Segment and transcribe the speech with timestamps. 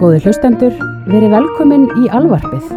[0.00, 0.72] Góði hlustendur,
[1.12, 2.70] verið velkomin í alvarpið.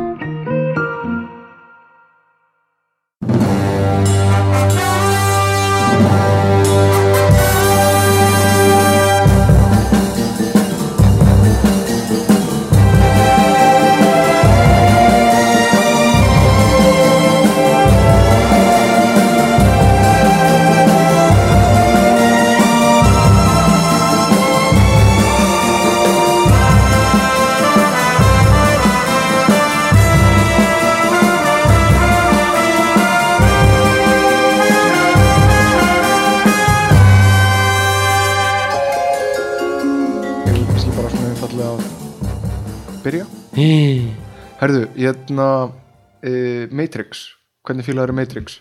[45.13, 47.27] Hefna uh, Matrix,
[47.66, 48.58] hvernig fílaður Matrix?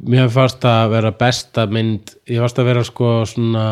[0.00, 3.66] Mér fannst að vera besta mynd ég fannst að vera sko svona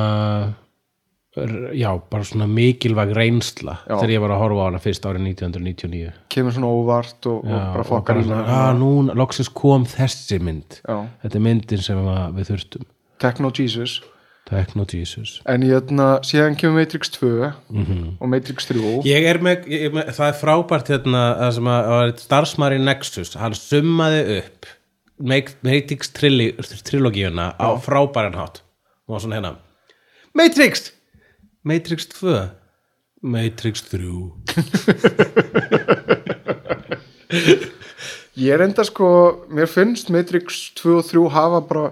[1.75, 3.97] já, bara svona mikilvæg reynsla Já.
[3.97, 7.57] þegar ég var að horfa á hana fyrst árið 1999 Kemur svona óvart og, já,
[7.57, 8.45] og bara fokkar í hana.
[8.61, 10.79] Að núna, loksins kom þessi mynd.
[10.85, 12.05] Já, þetta er myndin sem
[12.37, 12.87] við þurftum.
[13.25, 13.99] Techno Jesus
[14.45, 18.17] Techno Jesus En hefna, síðan kemur Matrix 2 Mhm.
[18.21, 21.65] og Matrix 3 Ég er með, ég er með það er frábært hérna það sem
[21.75, 24.67] að, að starfsmæri Nexus hann summaði upp
[25.65, 28.61] Matrix trilogíuna á frábæran hátt.
[29.09, 29.55] Og svona hérna.
[30.35, 30.91] Matrix!
[31.65, 32.51] Matrix 2
[33.23, 34.33] Matrix 3
[38.35, 39.07] Ég er enda sko,
[39.55, 41.85] mér finnst Matrix 2 og 3 hafa bara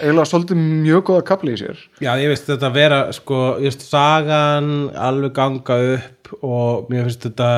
[0.00, 1.78] eiginlega svolítið mjög góða kapli í sér.
[2.02, 7.26] Já, ég veist þetta vera sko, ég veist sagan alveg ganga upp og mér finnst
[7.28, 7.48] þetta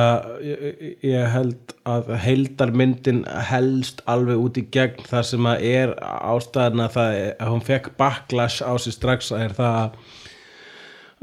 [0.43, 5.05] ég, ég held að heildarmyndin helst alveg út í gegn.
[5.07, 9.55] Þar sem að er ástæðan að, það, að hún fekk backlash á sig strax er
[9.57, 9.99] það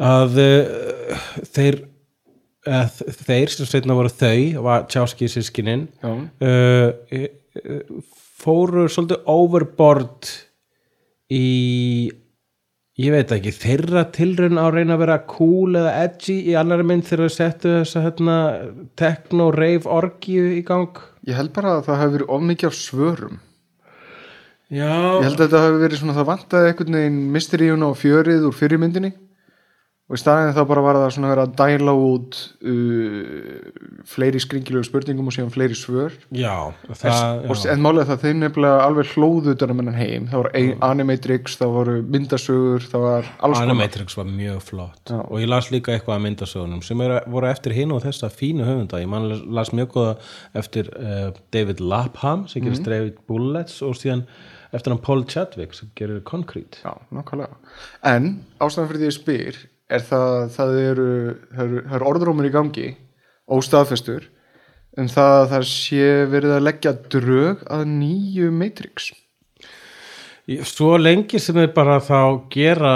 [0.05, 1.85] að uh, þeir
[2.65, 6.11] að þeir sem sveitna voru þau var Tjáski sískinin Já,
[6.49, 7.81] uh, uh,
[8.45, 10.31] fóru svolítið overboard
[11.33, 12.11] í
[13.01, 16.87] ég veit ekki, þeirra tilraun á að reyna að vera cool eða edgy í annari
[16.87, 18.37] mynd þegar þau settu þessa hérna,
[19.01, 21.01] techno rave orgíu í gang?
[21.27, 23.43] Ég held bara að það hafi verið of mikið af svörum.
[24.75, 28.47] Já, Ég held að þetta hafi verið svona það vantaði einhvern veginn mysteríuna og fjörið
[28.49, 29.13] úr fyrirmyndinni
[30.05, 32.39] og í staðin þá bara var það svona verið að dæla út
[32.69, 36.19] uh, fleiri skringilegu spurningum og síðan fleiri svör.
[36.29, 40.29] Já, það, það, og, en málega það þeir nefnilega alveg hlóðu utan um hennan heim,
[40.29, 43.71] það var ein, Animatrix það voru myndasögur, það var alls konar.
[43.71, 45.03] Animatrix var mjög flott.
[45.09, 45.19] Já.
[45.25, 48.69] og ég las líka eitthvað að myndasögunum sem er, voru eftir hinn og þessa fínu
[48.69, 49.01] höfunda.
[49.01, 50.17] Ég man las mjög góða
[50.61, 52.89] eftir uh, David Lapham sem gerir mm.
[52.93, 54.29] David Bullets og síðan
[54.75, 56.85] eftir hann Paul Chadwick sem gerir Concrete.
[56.85, 56.93] Já.
[58.05, 59.65] En ástæðan fyrir því ég spyr
[59.97, 61.11] er það, það eru,
[61.57, 62.89] það eru, orðrómur í gangi
[63.55, 64.31] óstaðfestur
[65.01, 69.11] um það að það sé verið að leggja drög að nýju Matrix.
[70.69, 72.19] Svo lengi sem þau bara þá
[72.53, 72.95] gera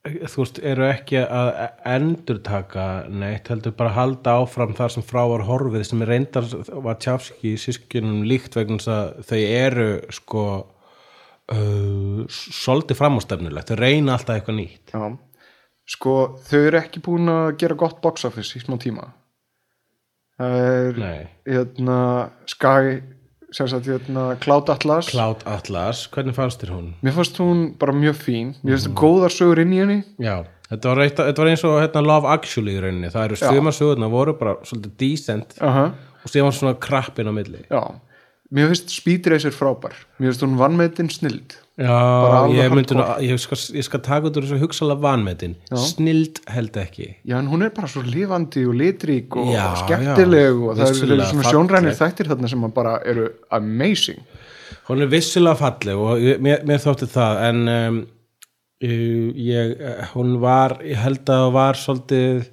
[0.00, 1.48] þú veist, eru ekki að
[1.90, 6.46] endurtaka neitt, heldur bara að halda áfram þar sem frá var horfið sem er reyndar
[6.86, 10.44] var tjáfski í sískinum líkt vegna þess að þau eru sko
[11.52, 15.04] uh, svolítið framústefnulegt, þau reyna alltaf eitthvað nýtt Já.
[15.90, 19.08] Sko, þau eru ekki búin að gera gott box office í smá tíma.
[20.40, 21.00] Það er
[21.50, 21.96] hérna,
[22.48, 23.00] Sky,
[23.50, 25.10] hérna, Cloud Atlas.
[25.10, 26.86] Cloud Atlas, hvernig fannst þér hún?
[27.02, 28.54] Mér fannst hún bara mjög fín.
[28.62, 29.98] Mér finnst það góðar sögur inn í henni.
[30.22, 30.36] Já,
[30.70, 33.48] þetta var, eitt, þetta var eins og hérna, Love Actually í rauninni, það eru Já.
[33.50, 35.88] suma sögurna voru bara svolítið decent Aha.
[36.22, 37.82] og síðan var svona krappin á milli Já.
[38.50, 39.94] Mér finnst Speed Racer frábær.
[40.18, 41.54] Mér finnst hún vannmetinn snild.
[41.80, 41.94] Já,
[42.52, 43.24] ég, myndi, nú, hardcore.
[43.30, 47.46] ég, skal, ég skal taka út úr þessu hugsalega vanmetin snild held ekki Já, en
[47.48, 51.46] hún er bara svo lifandi og litrík og Já, skemmtileg já, og það eru falleg.
[51.48, 54.20] sjónrænir þættir þarna sem bara eru amazing.
[54.90, 57.98] hún er vissulega falleg og mér, mér þótti það en um,
[58.84, 59.72] ég,
[60.12, 62.44] hún var ég held að það var svolítið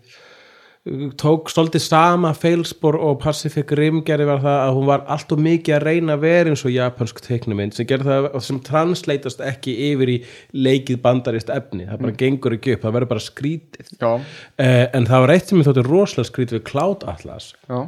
[1.20, 5.42] tók svolítið sama feilspor og Pacific Rim gerði var það að hún var allt og
[5.44, 9.76] mikið að reyna að vera eins og japansk teiknumind sem gerði það sem translatast ekki
[9.92, 10.18] yfir í
[10.56, 11.88] leikið bandarist efni.
[11.90, 14.20] Það bara gengur ekki upp, það verður bara skrítið uh,
[14.58, 17.52] en það var eitt sem ég þótti rosalega skrítið við Cloud Atlas.
[17.68, 17.80] Já,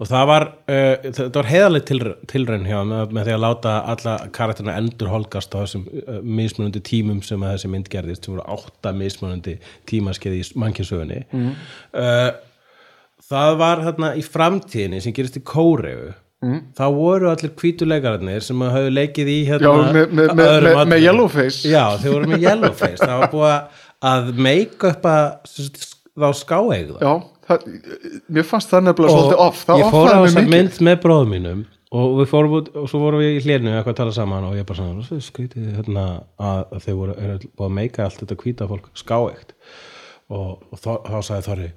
[0.00, 2.00] og það var, uh, það var heiðaleg til,
[2.30, 6.82] tilraun hjá með, með því að láta alla karakterina endur holgast á þessum uh, mismunandi
[6.86, 9.58] tímum sem að þessi mynd gerðist sem voru átta mismunandi
[9.90, 11.52] tímaskeið í mannkjensögunni mm.
[13.30, 16.10] það var þarna í framtíðinni sem gerist í Kóreu
[16.44, 16.60] mm.
[16.78, 21.02] þá voru allir hvítuleikararnir sem höfðu leikið í hérna, já með, með, með.
[21.04, 21.62] Yellowface.
[21.68, 27.14] Já, þeir voru með yellowface það var búið að make-upa þá skáeigða já
[27.50, 27.66] það,
[28.38, 29.60] mér fannst það nefnilega svolítið off.
[29.68, 30.50] Það ég fór á mig mikið.
[30.54, 31.60] mynd með bróðum mínum
[31.90, 34.54] og við fórum út og svo vorum við í hlénu eitthvað að tala saman og
[34.54, 36.04] ég bara svona "Svo skrítið hérna
[36.38, 39.54] að að þau voru að meika allt þetta hvíta fólk skáegt
[40.30, 41.70] og, og þá, þá sagði Þorri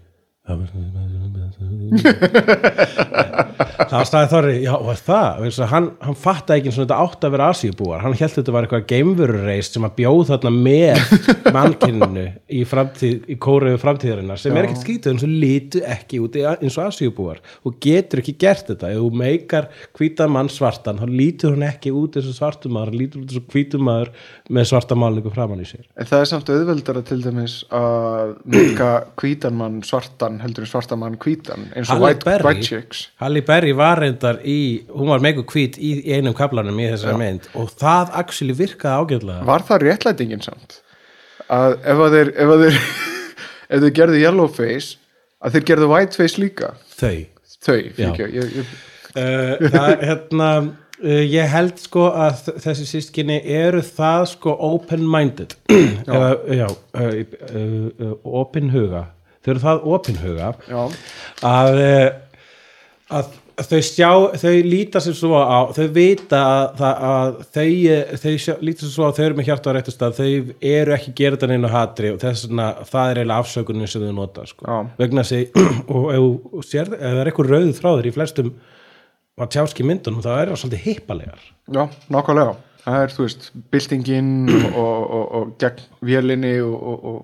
[2.74, 5.46] þá sagði Þorri já og það?
[5.72, 8.02] Hann, hann fattaði ekki eins og þetta átt að vera asíubúar.
[8.04, 11.14] Hann held þetta var eitthvað geimverureis sem að bjóð þarna með
[11.56, 16.46] mannkinninu í, í kóruðu framtíðarinnar sem er ekkert skrítið eins og lítu ekki út í-
[16.52, 18.92] eins og asíubúar og getur ekki gert þetta.
[18.94, 19.70] Ef þú meikar
[20.00, 23.32] hvítan mann svartan þá lítur hann ekki út eins og svartum maður hann lítur út
[23.32, 24.14] eins og hvítum maður
[24.54, 25.84] með svarta málningu framann í sér.
[26.00, 28.90] En það er samt auðveldara til dæmis að mika
[29.20, 33.08] hvítan mann svartan heldur en svartan mann hvítan eins og white, white chicks.
[33.24, 34.58] Halle Berry var reyndar í
[34.92, 39.02] hún var meikur hvít í, í einum kaplanum í þessari mynd og það actually virkaði
[39.02, 39.48] ágætlega.
[39.50, 40.80] Var það réttlætingin samt?
[41.52, 42.80] Að ef að þeir ef að þeir,
[43.74, 44.96] ef þeir gerðu yellow face
[45.44, 46.74] að þeir gerðu white face líka?
[46.94, 47.30] Þau.
[47.64, 48.72] Þau, fyrir ég, ég,
[49.16, 50.48] uh, það er hérna
[51.02, 55.58] ég held sko að þessi sískinni eru það sko open-minded.
[55.74, 57.20] Eða, já, uh,
[57.50, 59.08] uh, open huga
[59.44, 60.52] þau eru það open huga
[61.44, 61.80] að,
[63.12, 64.10] að þau sjá,
[64.40, 68.94] þau líta sér svo á þau vita að, að þau, eh, þau sjá, líta sér
[68.96, 71.74] svo á þau eru með hjarta á réttu stað, þau eru ekki gera þetta neina
[71.74, 74.80] hatri og þess vegna það er eiginlega afsökunin sem þau nota sko.
[75.02, 75.54] Vegna sig
[75.94, 78.54] og ef það er eitthvað rauð þráður í flestum
[79.42, 81.44] að tjáski myndunum þá er það svolítið hippalegar.
[81.74, 81.84] Já,
[82.14, 82.56] nákvæmlega.
[82.84, 87.22] Það er, þú veist, byltingin og, og, og, og gegn vélinni og, og, og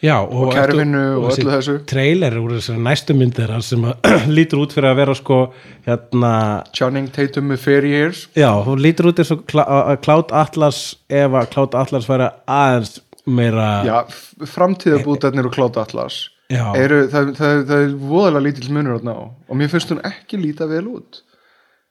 [0.00, 1.72] Já, og, Og kerfinu og þessi öllu þessu.
[1.90, 3.82] trailer úr þessari næstu myndir sem
[4.36, 5.40] lítur út fyrir að vera sko
[5.84, 6.30] hérna
[6.72, 10.80] Channing Tatum með Fairy Years Já, hún lítur út eins og Cloud Atlas
[11.12, 12.94] ef að Cloud Atlas væri aðeins
[13.28, 13.98] meira já,
[14.54, 19.18] framtíðabútarnir og Cloud Atlas eru, það, það, það er voðalega lítill munur á.
[19.52, 21.20] Og mér finnst hún ekki líta vel út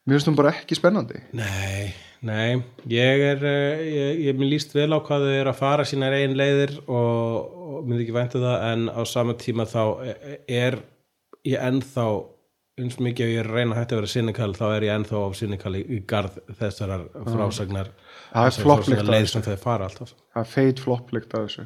[0.09, 1.21] mér finnst hún bara ekki spennandi.
[1.37, 1.91] Nei,
[2.25, 2.57] nei,
[2.91, 6.17] ég er eh, ég, ég mér líst vel á hvað þau eru að fara sínar
[6.17, 9.83] eigin leiðir og, og myndi ekki væntu það en á sama tíma þá
[10.49, 10.81] er
[11.47, 12.09] ég ennþá
[12.79, 14.93] eins mikið ef ég er að reyna að hætti að vera cynical þá er ég
[14.95, 17.91] ennþá á cynical í, garð þessarar frásagnar
[18.29, 19.41] Það er af leið þessu.
[19.41, 19.61] það er
[20.53, 21.63] feit flopplikt af þessu.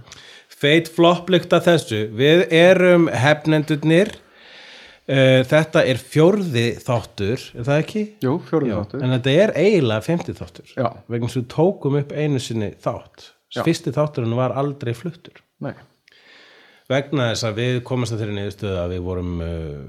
[0.63, 2.01] Feit flopplikt að þessu.
[2.16, 4.13] Við erum hefnendurnir
[5.04, 8.04] Þetta er fjórði þáttur Er það ekki?
[8.24, 10.86] jú, fjórið Já, þáttur en þetta er eiginlega femti þáttur Já.
[11.12, 13.66] vegna sem við tókum upp einu sinni þátt Já.
[13.68, 15.74] fyrsti þátturinn var aldrei fluttur Nei.
[16.90, 19.84] vegna þess að við komast að þeirri niðurstöðu að við vorum uh,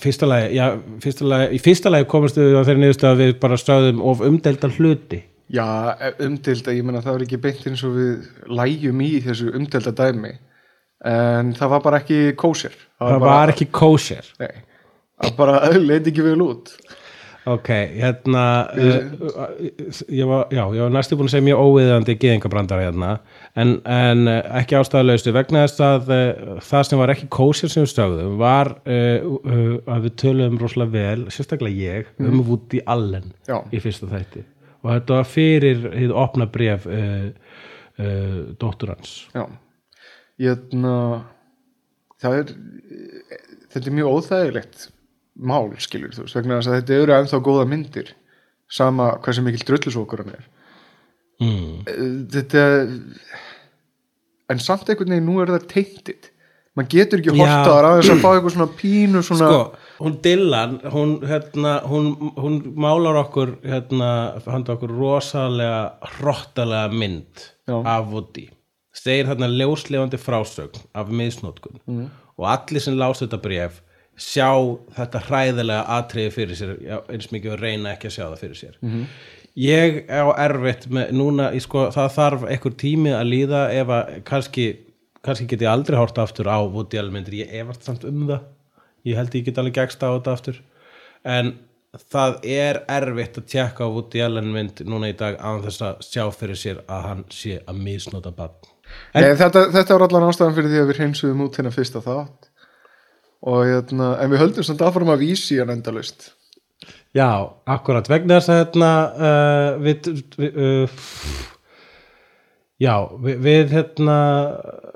[0.00, 0.64] fyrsta lagi, já,
[1.04, 4.24] fyrsta lagi í fyrsta lagi komast við að þeirri niðurstöðu að við bara stöðum of
[4.24, 5.20] umdeldar hluti
[5.52, 5.66] já,
[6.24, 8.12] umdilda, ég menna það var ekki beint eins og við
[8.56, 10.32] lægjum í þessu umdilda dæmi
[11.04, 12.76] en það var bara ekki kósir.
[13.00, 14.52] Það bara, var ekki kosher nei,
[15.22, 16.76] það bara leiti ekki vel út.
[17.44, 18.42] Ok, hérna
[18.72, 18.94] uh,
[20.08, 23.10] ég var, já, ég var næstu búin að segja mjög óviðandi geðingabrandara hérna.
[23.60, 27.84] En, en uh, ekki ástæðulaustu vegna þess að uh, það sem var ekki kósir sem
[27.84, 29.26] við stöðum var uh,
[29.92, 33.58] að við töluðum rosalega vel, sérstaklega ég um Woody Allen Já.
[33.68, 34.46] í fyrsta þætti.
[34.80, 36.88] Og þetta var fyrir hið opna bref
[38.60, 39.12] dóttur hans.
[39.36, 39.44] Já,
[40.42, 40.66] ég
[42.22, 42.52] það er
[43.74, 44.88] þetta er mjög óþægilegt
[45.34, 48.12] mál skilur þú veist, vegna þess að þetta eru ennþá góða myndir
[48.70, 50.44] sama hversu mikil drullusókur hann er
[51.42, 52.28] mm.
[52.34, 52.62] þetta
[54.52, 56.30] en samt einhvern veginn nú er það teintið
[56.74, 57.38] maður getur ekki Já.
[57.38, 59.60] horta þar aðeins að fá eitthvað svona pínu svona sko,
[60.00, 64.10] hún Dylan hún, hérna, hún, hún málar okkur hérna,
[64.46, 67.78] handa okkur rosalega hrottalega mynd Já.
[67.78, 68.48] af Woody
[68.94, 72.06] segir hérna ljóslefandi frásögn af misnótkun mm.
[72.38, 73.80] og allir sem lása þetta bref
[74.20, 74.50] sjá
[74.94, 78.60] þetta hræðilega atriði fyrir sér já, eins mikið og reyna ekki að sjá það fyrir
[78.60, 78.76] sér.
[78.80, 79.06] -hmm.
[79.58, 84.66] ég á erfitt með núna, sko, það þarf einhver tími að líða ef að kannski
[85.24, 88.42] kannski get ég aldrei hort aftur á Woody myndir, ég efast samt um það.
[89.04, 90.60] Ég held ég get alveg gegst á þetta aftur.
[91.24, 91.54] En
[92.10, 96.04] það er erfitt að tjekka á Woody Allen mynd núna í dag án þess að
[96.04, 98.73] sjá fyrir sér að hann sé að misnota bann
[99.14, 102.48] Nei, þetta, þetta var allan ástæðan fyrir því að við hreinsuðum út hérna fyrsta þátt.
[103.44, 106.32] Og hérna, en við höldum samt áfram að vísi hann endalaust.
[107.14, 107.28] Já,
[107.70, 110.08] akkurat, vegna þess að hérna, uh, við,
[110.40, 110.96] við uh,
[112.82, 114.18] já, við, við hérna,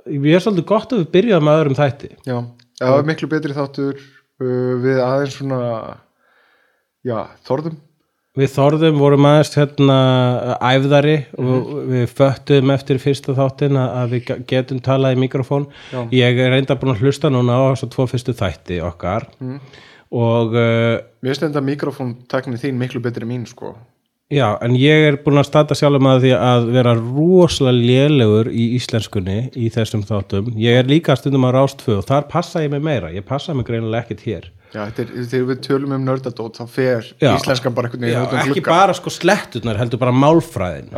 [0.08, 2.10] við er svolítið gott að við byrjaðum með öðrum þætti.
[2.26, 2.38] Já,
[2.80, 5.60] það var miklu betri þáttur uh, við aðeins svona
[7.06, 7.78] já, þorðum
[8.38, 9.96] við þorðum vorum aðeins hérna
[10.62, 11.90] æfðari og Mhm.
[11.92, 16.06] við föttum eftir fyrsta þáttin að við ge- getum talað í mikrofón Já.
[16.12, 19.60] ég er reynda búin að hlusta núna á þess að tvo fyrstu þætti okkar Mhm.
[20.12, 23.74] og uh, Mér finnst þetta mikrofóntakni þín miklu betri mín sko
[24.30, 28.74] já, en ég er búin að stata sjálfum að því að vera rosalega lélegur í
[28.76, 32.82] íslenskunni í þessum þáttum ég er líka stundum á rástfö og þar passa ég mig
[32.82, 37.10] meira, ég passa mig greinilega ekkert hér Já, þegar við tölum um nördadót þá fer
[37.16, 37.32] Já.
[37.34, 38.70] íslenskan bara já, út um ekki glugga.
[38.70, 40.90] bara sko sletturnar heldur bara málfræðin.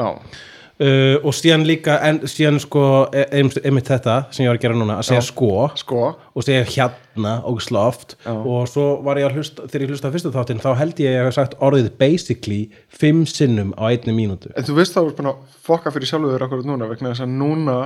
[0.81, 4.63] Uh, og síðan líka en, síðan sko e- einmitt einmitt þetta sem ég var að
[4.63, 5.51] gera núna að segja sko.
[5.77, 6.07] Sko.
[6.33, 8.17] Og segja hérna og sloft.
[8.25, 11.19] Og svo var ég að hlusta þegar ég hlusta fyrstu þáttinn þá held ég að
[11.19, 14.55] ég hef sagt orðið basically fimm sinnum á einni mínútu.
[14.57, 17.37] En þú veist þá er að fokka fyrir sjálfur þér akkurat núna vegna þess að
[17.43, 17.77] núna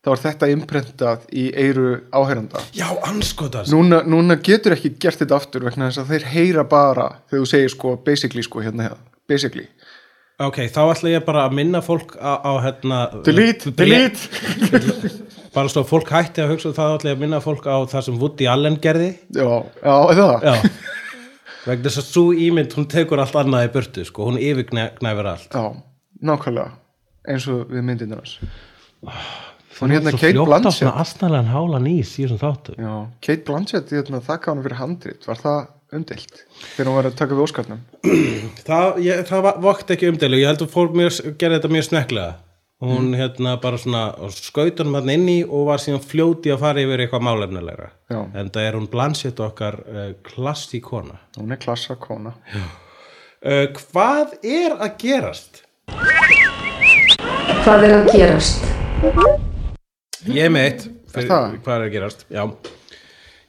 [0.00, 5.36] þá er þetta imprentað í eyru áheyranda já, anskotast núna, núna getur ekki gert þetta
[5.36, 9.10] aftur vegna þess að þeir heyra bara þegar þú segir sko basically sko hérna hérna
[9.30, 9.68] basically.
[10.40, 14.24] Ok, þá ætla ég bara að minna fólk á, á hérna delete, delete.
[15.56, 18.16] bara svo fólk hætti að hugsa þá ætla ég að minna fólk á það sem
[18.22, 19.10] Woody Allen gerði.
[19.36, 19.50] Já,
[19.84, 20.48] já, það?
[20.48, 20.54] Já.
[21.66, 25.52] Vegna þess að svo ímynd, hún tekur allt annað í burtu sko, hún yfirgnæfir allt.
[25.52, 25.76] Já,
[26.24, 26.70] nákvæmlega
[27.28, 28.38] eins og við myndinir hans
[29.80, 30.78] hún hérna Svo Kate fljótt á Blanchett.
[30.78, 32.94] svona astanlegan hálan í þessum þáttu já,
[33.26, 35.26] Kate Blanchett, hérna, þakka hann fyrir handrit.
[35.26, 35.58] Var það
[35.96, 36.44] umdelt
[36.76, 37.80] þegar hún var að taka við Óskarnum?
[38.68, 41.10] Það, ég, það va- vokti ekki umdælu ég held að fólk mér,
[41.40, 42.30] gerði þetta mjög sneklega
[42.80, 47.02] hún hérna bara svona skaut hann inn í og var síðan fljóti að fara yfir
[47.04, 48.20] eitthvað málefnilegra Já.
[48.40, 52.32] en það er hún Blanchett okkar uh, klassíkona hún er klassa kona.
[53.44, 55.62] Uh, hvað er að gerast?
[57.60, 59.49] Hvað er að gerast?
[60.28, 60.82] Ég er með eitt.
[61.10, 61.28] Fyrir,
[61.64, 62.20] hvað er að gerast?
[62.30, 62.44] Já.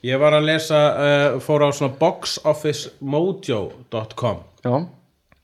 [0.01, 4.75] Ég var að lesa uh, fór á svona boxofficemojo.com já,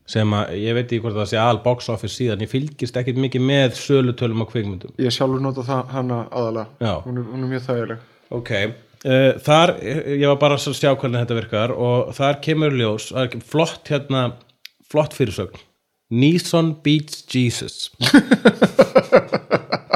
[0.10, 2.42] sem að ég veit ekki hvort það sé al box office síðan.
[2.42, 4.92] Ég fylgist ekkert mikið með sölutölum á kvikmyndum.
[5.04, 6.96] Ég sjálfur nota það hana aðalega.
[7.06, 8.00] Hún hún er mjög þægileg.
[8.40, 13.06] Ok, uh, þar ég var bara að sjá hvernig þetta virkar og þar kemur ljós,
[13.14, 14.22] er flott hérna,
[14.90, 15.58] flott fyrirsögn.
[16.08, 17.92] Neeson beats Jesus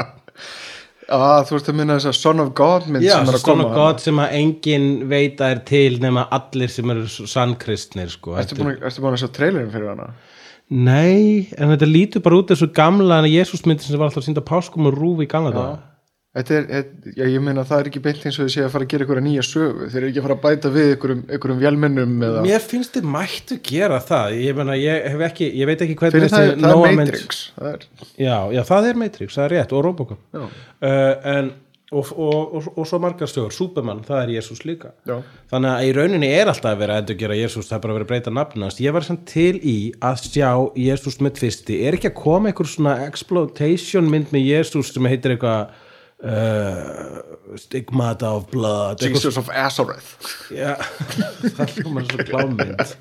[1.16, 3.44] að þú ert að minna þess að Son of God mynd Já, sem er að
[3.44, 3.68] Son koma.
[3.68, 8.36] Of God sem að enginn veit að er til nema allir sem eru sannkristnir sko.
[8.40, 10.10] ertu búin, að- ertu búin að sjá trailerin fyrir hana?
[10.72, 14.94] Nei, en þetta lítur bara út þessu gamla Jésúsmyndi sem var alltaf sínda páskum og
[14.96, 15.78] rúfi í gamla daga
[16.32, 18.70] Þetta er, þetta- já, ég meina það er ekki beint eins og þið sé að
[18.72, 19.88] fara að gera ykkur nýja sögu.
[19.92, 23.10] Þeir eru ekki að fara að bæta við ykkurum, ykkurum vélmennum eða Mér finnst þið
[23.12, 24.36] mættu gera það.
[24.40, 27.68] Ég, meina, ég, hef ekki, ég veit ekki hvernig fyrir það, það er Matrix það
[27.74, 27.84] er,
[28.16, 30.24] já, já, það er Matrix, það er rétt og Robocop.
[30.32, 30.48] Uh,
[31.34, 31.52] en,
[31.92, 34.94] og, og, og, og svo margar stjóður Superman, það er Jésús líka.
[35.04, 35.18] Já,
[35.52, 37.92] þannig að í rauninni er alltaf að vera að endur gera Jésús, það er bara
[37.92, 40.48] að vera að breyta nafnast ég var samt til í að sjá
[40.80, 45.36] Jésús með tvisti, er ekki að koma einhver svona exploitation mynd með Jésús sem heitir
[45.36, 45.74] eitthvað
[46.22, 50.14] uh, stigmata of blood eitthvað, Jesus of Azareth
[50.54, 50.74] já,
[51.58, 52.96] það hljómar svo klámynd.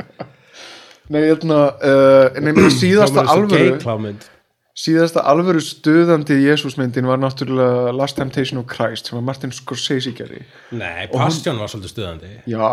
[1.11, 4.27] Nei, hérna, uh, nei, meina, síðasta alvöru klámynd.
[4.81, 10.45] síðasta alvöru stuðandi Jésúsmyndin var náttúrulega Last Temptation of Christ sem var Martin Scorsese gerði.
[10.71, 12.33] Nei, Passion var svolítið stuðandi.
[12.49, 12.67] Já,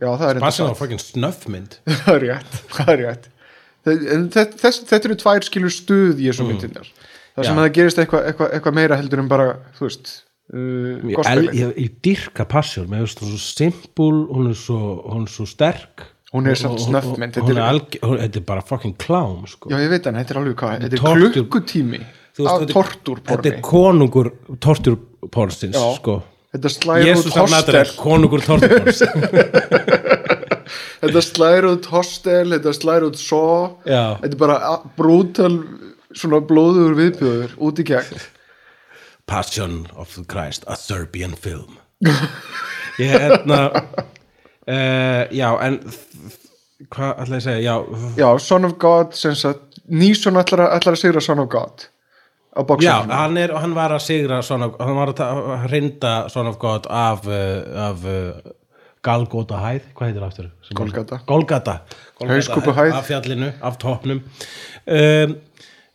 [0.00, 1.80] já, það er Passion var fucking snöffmynd.
[2.06, 3.32] Það er rétt, það er rétt.
[3.86, 6.88] Þess, þetta eru tvær skilur stuð Jésúmyndinar
[7.36, 9.46] það sem að það gerist eitthvað eitthva, eitthva meira heldur en bara,
[9.78, 10.12] þú veist
[10.54, 10.58] uh,
[11.12, 12.46] ég, el, ég, ég dyrka
[13.04, 14.78] finnst hún svo simpul hún er svo,
[15.12, 16.06] hún er svo sterk.
[16.34, 17.64] Hún er samt og- þetta er er-
[18.42, 19.70] er bara fucking klám sko.
[19.70, 21.02] Já, ég veit hann, þetta er alveg hvað, þetta er
[21.36, 22.74] klukkutími veist, af þetta er-
[23.54, 26.18] er konungur torturpornstins sko.
[26.56, 27.78] Þetta slæður út hostel.
[28.00, 29.02] konungur torturporns
[31.00, 33.42] Þetta slæður út hostel, þetta slæður út svo.
[33.86, 34.56] Þetta er bara
[34.98, 35.52] brútal
[36.16, 38.20] svona blóður viðbjöður út í gegn.
[39.26, 41.78] Passion of the Christ, a Serbian film.
[43.00, 45.80] Ég hérna uh, já en
[46.92, 47.60] hvað ætla ég að segja?
[47.64, 47.74] Já,
[48.20, 49.12] Já, Son of God
[49.86, 51.86] Nýson ætlar, að- sigra Son of God
[52.80, 56.56] já hann, er, hann var að sigra Son of, hann var að hrinda Son of
[56.62, 58.54] God af, uh, af uh,
[59.06, 60.46] Galgóta hæð, hvað heitir aftur?
[60.48, 61.18] Er- Golgata.
[61.28, 61.74] Golgata,
[62.20, 62.94] Hauskúpuhæð.
[62.96, 64.22] af fjallinu, af topnum
[64.86, 65.36] um,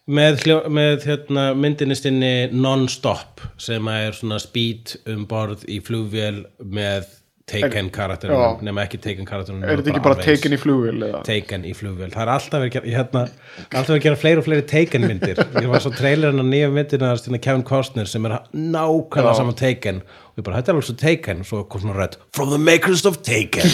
[0.09, 6.45] með, hljó- með hérna, myndinni sinni non-stop sem er svona speed um borð í flugvél
[6.63, 7.17] með
[7.51, 11.01] Taken karakterunum, nema ekki Taken karakterunum Er þetta ekki bara taken í flugvél?
[11.27, 13.23] Taken í flugvél, það er alltaf verið að hérna,
[13.65, 16.69] alltaf verið að gera fleiri og fleiri Taken myndir, ég var svo trailerinn að nýja
[16.71, 17.09] myndina
[17.43, 19.99] Kevin Costner sem er nákvæmlega saman Taken.
[20.31, 21.43] Og ég bara, þetta er alveg svo Taken.
[21.43, 23.67] Og svo kom svona rætt, from the makers of Taken.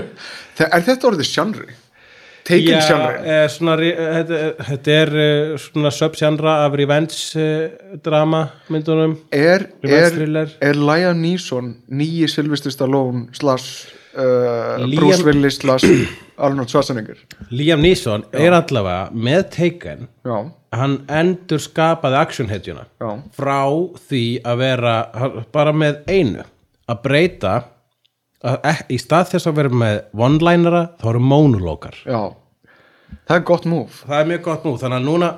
[0.60, 1.74] Er þetta orðið sjanri?
[2.50, 7.46] Já, sjálfur eh, eh, þetta, er eh, svona subgenre af revenge
[8.04, 8.42] drama
[8.72, 9.16] myndunum.
[9.32, 10.18] Er, er,
[10.60, 15.86] er Liam Neeson nýji Sylvester Stallone slash uh, Liam- Bruce Willis slash
[16.44, 17.18] Arnold Schwarzenegger?
[17.52, 20.06] Liam Neeson er allavega með Taken.
[20.24, 20.38] Já,
[20.76, 23.58] hann endur skapaði actionhetjuna já, frá
[24.08, 24.94] því að vera
[25.52, 26.44] bara með einu
[26.90, 27.54] að breyta
[28.40, 31.98] að, ek- í stað þess að vera með one-linera þá eru monologar.
[32.06, 32.20] Já
[33.28, 35.30] það er gott move það er mjög gott nú þannig að núna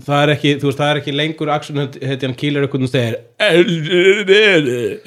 [0.00, 3.18] það er ekki, þú veist, það er ekki lengur actionhetjan kýlir eitthvað og segir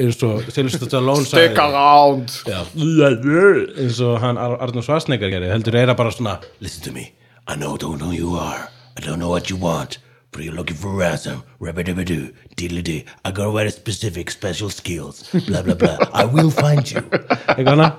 [0.04, 5.94] eins og Sylvester Stallone stick around eins og hann Ar Arnur Svarsnegar gerði heldur er
[5.98, 7.12] bara svona Listen to me.
[7.48, 8.70] I know don't know who you are.
[8.98, 9.98] I don't know what you want.
[10.32, 11.44] But you're looking for ransom.
[11.60, 12.32] Rabba-dabba-doo.
[12.56, 13.06] Diddly-dee.
[13.24, 15.30] I got very specific special skills.
[15.48, 15.98] Blah, blah, blah.
[16.12, 17.02] I will find you.
[17.54, 17.90] eitthvað hana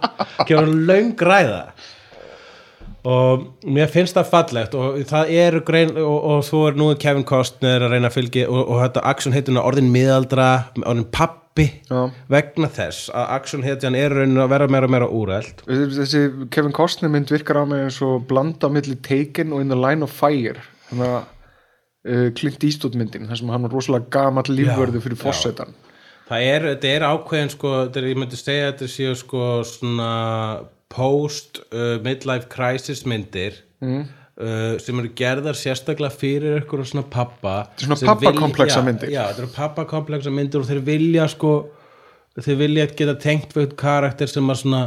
[0.49, 1.61] gefur hann löng ræða
[3.05, 7.27] og mér finnst það fallegt og það eru grein og, og svo er nú Kevin
[7.29, 10.49] Costner að reyna að fylgi og, og þetta action heituna orðin miðaldra
[10.81, 12.09] orðin pappi Já.
[12.33, 16.77] vegna þess að action heitan er raunin að vera meira og meira úrælt þessi Kevin
[16.77, 20.15] Costner mynd virkar á mig eins og blanda milli Taken og In the Line of
[20.15, 21.21] Fire þannig að
[22.09, 25.27] uh, Clint Eastwood myndin þar sem hann var rosalega gamall lífverðu fyrir já.
[25.27, 25.77] fórsetan
[26.29, 30.11] það er, þetta er ákveðin sko, þetta er, ég myndi segja þetta séu sko svona
[30.95, 34.05] post uh, midlife crisis myndir Mm.
[34.41, 37.99] uh, sem eru gerðar sérstaklega fyrir ykkur svona pappa svona
[38.81, 39.11] já, myndir.
[39.13, 41.51] já, þetta eru pappakompleksa myndir og þeir vilja sko
[42.39, 44.81] þeir vilja geta tengt við eitthvað karakter sem að svona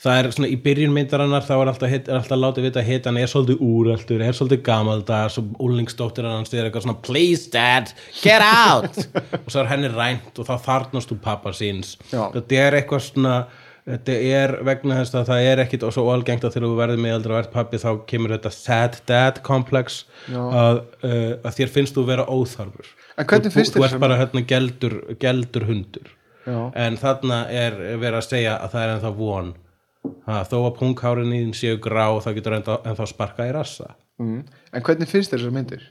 [0.00, 3.18] það er svona í byrjun myndarinnar þá er alltaf, er alltaf látið vita hitt hann
[3.20, 7.92] er svolítið úreltur, er svolítið gamaldags og úlingsdóttir hans er eitthvað svona please dad,
[8.22, 8.96] get out
[9.44, 11.98] og svo er henni rænt og þá þarnast þú pappa síns
[12.38, 13.34] þetta er eitthvað svona
[13.88, 17.02] þetta er vegna þess að það er ekkit og svo algengt að þegar þú verður
[17.04, 21.74] með aldrei að verð pappi þá kemur þetta sad dad complex að, uh, að þér
[21.76, 26.12] finnst þú vera óþarfur En hvernig Þú- þú ert bara hérna geldur, geldur hundur
[26.46, 26.72] Já.
[26.74, 29.50] en þarna er verið að segja að það er ennþá von
[30.26, 33.94] ha, þó að punghárin í þín séu grá þá getur ennþá, ennþá sparka í rassa
[34.20, 34.44] mm.
[34.72, 35.88] en hvernig finnst þér þessar myndir?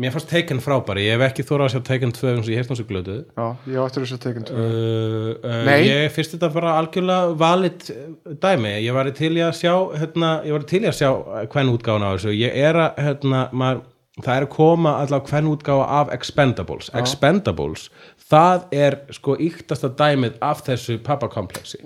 [0.00, 2.60] Mér fannst Taken frábæri, ég hef ekki þóra að sjá Taken 2 eins og ég
[2.60, 3.20] heist náttúrulega glötuð.
[3.36, 7.36] Já, ég á eftir þess að Taken 2 uh, uh, ég finnst þetta bara algjörlega
[7.42, 10.98] valid uh, dæmi, ég var til í að sjá hérna, ég var til í að
[11.02, 11.10] sjá
[11.52, 13.84] hvern útgáfuna á þessu, ég er að hérna, maður,
[14.22, 16.88] það er að koma allavega hvern útgáfa af Expendables.
[17.02, 17.86] Expendables,
[18.32, 21.82] það er sko yktasta dæmið af þessu pappakompleksi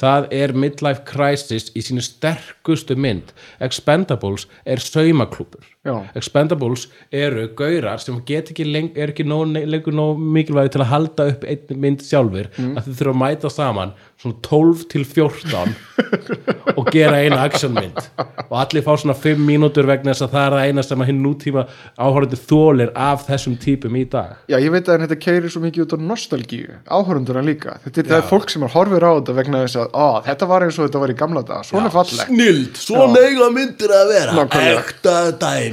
[0.00, 3.34] það er midlife crisis í sínu sterkustu mynd.
[3.60, 5.96] Expendables er saumaklúpur Já.
[6.14, 10.90] Expendables eru gaurar sem get ekki leng, er ekki nóg, lengur nóg mikilvægi til að
[10.92, 12.76] halda upp einn mynd sjálfur Mm.
[12.78, 13.92] að þið þurfa að mæta saman
[14.22, 15.74] svona 12 til 14
[16.78, 17.98] og gera eina actionmynd
[18.46, 21.10] og allir fá svona 5 mínútur vegna þess að það er það eina sem að
[21.10, 21.64] hinn nútíma
[21.98, 25.86] áhörðu þólir af þessum típum í dag Já, ég veit að þetta keirir svo mikið
[25.88, 29.36] út á nostalgíu áhörunduna líka, þetta er, það er fólk sem er horfir á þetta
[29.40, 32.30] vegna þess að, á, þetta var eins og þetta var í gamla dag, svona fallegt
[32.30, 34.46] Snild, svona eiga myndir að vera.
[34.78, 35.71] Ekta dæmi.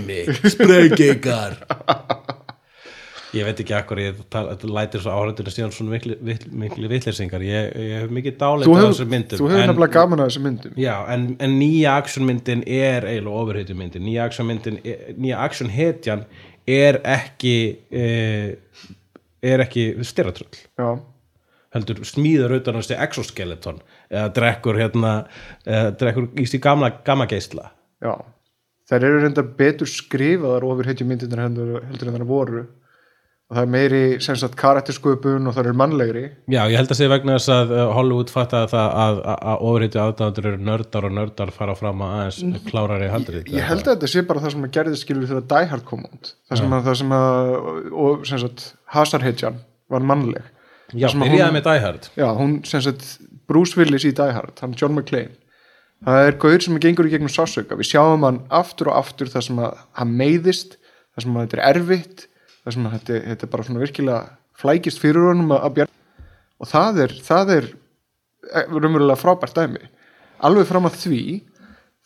[0.54, 1.60] Sprengingar.
[3.36, 6.16] ég veit ekki akkur ég tala, lætir svo áhörðinu síðan svona miklu,
[6.64, 7.44] miklu, vitleysingar.
[7.46, 10.80] Ég, ég hef mikið dálit á þessum myndum þú hefur nefnilega gaman að þessum myndum.
[10.80, 14.82] Já, en, en nýja actionmyndin er eiginlega ofurheitjumyndin nýja actionmyndin,
[15.20, 16.26] nýja actionhetjan
[16.70, 17.56] er ekki
[17.92, 18.58] eh,
[19.46, 20.90] er ekki styratröll Já,
[21.76, 25.14] heldur smíður utan þessi exoskeleton eða drekkur hérna
[25.68, 27.70] eða drekkur í gamla gamma geisla.
[28.02, 28.14] Já
[28.89, 32.62] Þær eru reynda betur skrifaðar ofur heitjum myndirnar heldur, heldur en þar voru.
[33.49, 36.21] Og það er meiri sagt karaktersköpun og það eru mannlegri.
[36.54, 39.63] Já, ég held að segja vegna þess að uh, Hollywood fattaði það að, að, að
[39.69, 43.95] ofurheitju aðdæðandur eru nördar og nördar fara fram að aðeins klárari handrið Ég held að
[43.95, 46.32] þetta sé bara það sem að gerði skilur þegar Die Hard kom út.
[46.52, 47.52] Það sem að, það sem að
[48.06, 50.54] og sem sagt Hazard-hetjan var mannleg.
[50.93, 52.10] Já, byrjaði hún- með Die Hard.
[52.21, 53.10] Já, hún sem sagt
[53.49, 55.34] Bruce Willis í Die Hard, hann John McClane
[56.06, 59.46] það er gaur sem gengur í gegnum sásauka við sjáum hann aftur og aftur þar
[59.46, 60.78] sem að hann meiðist,
[61.16, 62.26] þar sem að þetta er erfitt
[62.64, 64.22] þar sem að þetta, þetta er bara svona virkilega
[64.60, 66.26] flækist fyrir honum að, að bjarga.
[66.60, 69.86] Og það er, það er eh, raunverulega frábært dæmi.
[70.48, 71.22] Alveg fram að því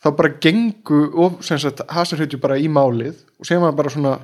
[0.04, 4.14] þá bara gengu og sem sagt hasarhytju bara í málið og séum að bara svona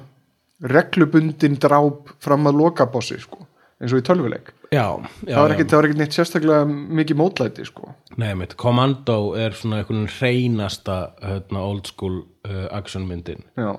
[0.61, 3.47] reglubundin dráp fram að lokabossi sko,
[3.81, 4.87] eins og í tölvuleik Já,
[5.27, 5.43] já, það
[5.75, 6.67] var ekkit neitt sérstaklega
[7.01, 7.91] mikið mótlæti sko.
[8.23, 13.73] Nei, mitt, Commando er svona einhvern hreinasta hérna, old school uh, actionmyndin já,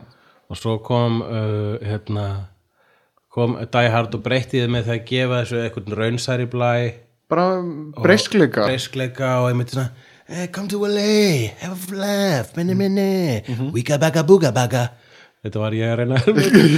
[0.52, 2.28] og svo kom uh, hérna
[3.32, 6.74] kom Die Hard og breyttiði með það að gefa þessu einhvern raunsæri blæ.
[7.32, 7.62] Bara
[7.96, 8.66] breyskleika.
[8.68, 9.94] breyskleika og einmitt svona
[10.34, 14.86] Eh, come to LA, have a laugh, minni minni, wika baka booga baka.
[15.44, 16.20] Þetta var ég að reyna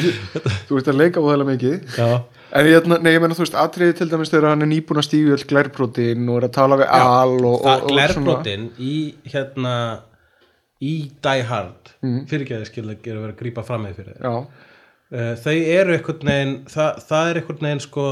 [0.66, 1.76] þú ert að leika búðalega mikið.
[1.94, 2.08] Já,
[2.54, 5.08] en ég, nei, ég meina þú veist, atriði til dæmis þegar hann er nýbúin að
[5.10, 8.98] stígu öll glærbrotin og er að tala við al og, og, og glerbrotin í
[9.34, 9.76] hérna
[10.84, 12.24] í Die Hard mm.
[12.32, 16.58] fyrirgeði skil að verið að grípa fram með fyrir já, uh, þau eru einhvern veginn
[16.74, 18.10] það, það er einhvern veginn sko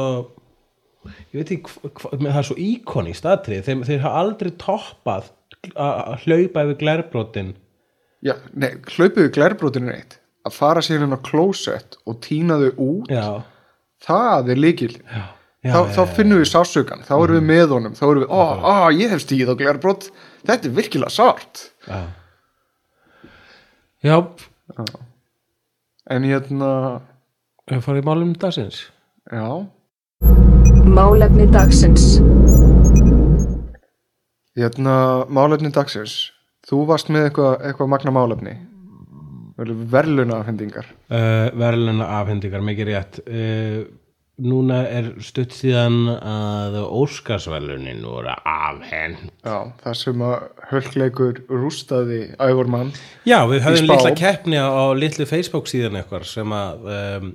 [1.01, 5.32] ég veit ekki það er svo íkonist atrið, þeir, þeir hafa aldrei toppað
[5.75, 7.54] að hlaupa yfir glerbrotin.
[8.25, 10.17] Já, nei, hlaupiðu glærbrotin er eitt.
[10.45, 13.12] Að fara sér inn á klósett og týna þau út.
[13.13, 13.41] Já,
[14.06, 15.22] það er líkil já,
[15.66, 18.42] þá, já, þá finnum við sásökan, þá erum við með honum þá erum við, ó,
[18.62, 20.10] ó, ég hef stíð á glerbrot.
[20.42, 21.68] Þetta er virkilega sárt.
[21.86, 22.00] Já.
[24.02, 24.18] já,
[26.10, 26.72] en hérna,
[27.70, 28.82] við farið í málum dagsins.
[29.30, 29.46] Já.
[30.92, 32.18] Málefni dagsins.
[34.58, 34.96] hérna,
[35.30, 36.32] málefni dagsins.
[36.68, 38.58] Þú varst með eitthvað eitthva magna málefni
[39.69, 43.19] verðluna afhendingar uh, verðluna afhendingar, mikið rétt.
[43.28, 43.82] Uh,
[44.41, 52.89] núna er stutt síðan að Óskarsverðlunin voru afhend já, það sem að höllleikur rústaði ævormann
[53.28, 57.32] Já, við höfum litla keppni á, litlu Facebook síðan eitthvað sem að um,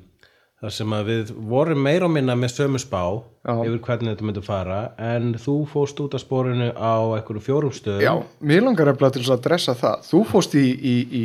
[0.62, 3.02] þar sem að við vorum meira og minna með sömu spá
[3.46, 3.52] Já.
[3.54, 4.78] yfir hvernig þetta myndi fara.
[4.98, 8.02] En þú fóst út af spórinu á einhverjum fjórum stöðum.
[8.02, 10.08] Já, mér langar eftir til þess að dressa það.
[10.08, 11.24] Þú fóst í, í, í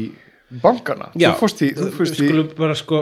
[0.63, 1.09] bankana.
[1.15, 2.29] Já, þú fóst í, þú fóst í
[2.81, 3.01] sko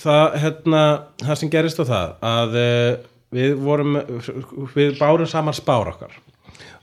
[0.00, 0.82] það, hérna,
[1.20, 2.90] það sem gerist á það að uh,
[3.34, 3.98] við vorum
[4.74, 6.14] við bárum saman spár okkar.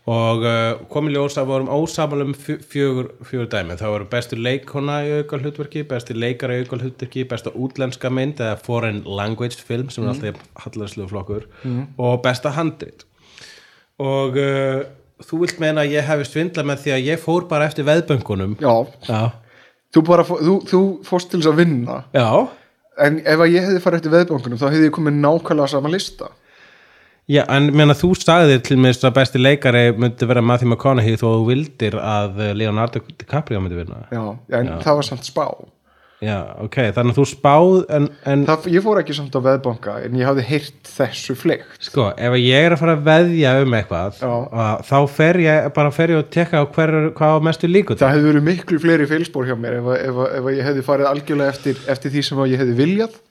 [0.08, 3.76] Og uh, komið ljós að vorum ósamal um fjö- fjögur, fjögur dæmi.
[3.76, 8.40] Það voru bestu leikona í auka hlutverki bestu leikara í auka hlutverki besta útlenska mynd
[8.40, 11.50] eða foreign language film sem er alltaf hallarslu flokkur
[12.00, 13.04] og besta handrit.
[14.00, 14.86] Og uh,
[15.26, 18.58] þú vilt meina að ég hefði svindla með því að ég fór bara eftir veðböngunum
[18.62, 18.74] já,
[19.10, 19.22] já,
[19.96, 22.02] þú, bara, fó- þú, þú fóst til þess að vinna?
[22.14, 22.28] Já.
[23.08, 26.30] en ef að ég hefði farið eftir veðbankunum þá hefði ég komið nákvæmlega sama lista?
[27.28, 31.26] Já, en meina þú sagðir til mér að besti leikari myndi vera Matthew McConaughey þó
[31.28, 34.06] að þú vildir að eh, Leonardo DiCaprio myndi vinna.
[34.14, 34.22] já,
[34.62, 35.44] en það var samt spá
[36.18, 39.98] Já, ok, þannig að þú spáð en, en það, ég fór ekki samt á veðbanka
[40.08, 43.76] en ég hafði heyrt þessu fleikt sko, ef ég er að fara að veðja um
[43.78, 48.02] eitthvað að, þá fer ég bara fer ég að tekka á hver, hvað mestu líkut.
[48.02, 51.12] það hefði verið miklu fleiri feilspór hjá mér ef, ef, ef að ég hefði farið
[51.12, 53.22] algjörlega eftir, eftir því sem ég hefði viljað.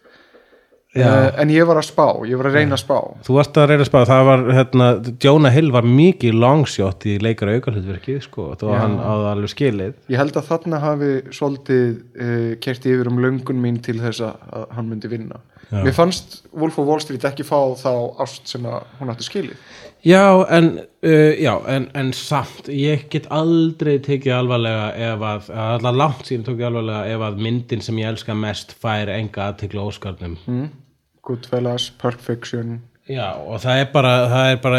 [1.01, 3.69] Uh, en ég var að spá, ég var að reyna að spá Þú varst að
[3.71, 4.89] reyna að spá, það var hérna,
[5.23, 9.99] Jonah Hill var mikið longshot í leikara aukarhlutverki, sko, að hann á það alveg skilið.
[10.13, 14.67] ég held að þarna hafi svolítið uh, kerti yfir um löngun mín til þess að,
[14.77, 15.81] hann myndi vinna Já.
[15.83, 17.91] mér fannst Wolf of Wall Street ekki fá þá
[18.23, 18.67] ást sem
[19.01, 19.59] hún ætti skilið
[20.07, 25.97] Já, en, uh, já en, en samt, ég get aldrei tekið alvarlega ef að, allar
[25.99, 29.87] langt síðan tók ég alvarlega ef að myndin sem ég elska mest fær enga aðtekla
[29.89, 30.37] óskarnum.
[30.47, 30.69] mm.
[31.27, 34.79] Goodfellas, Pulp Fiction Já, og það er bara, það er bara,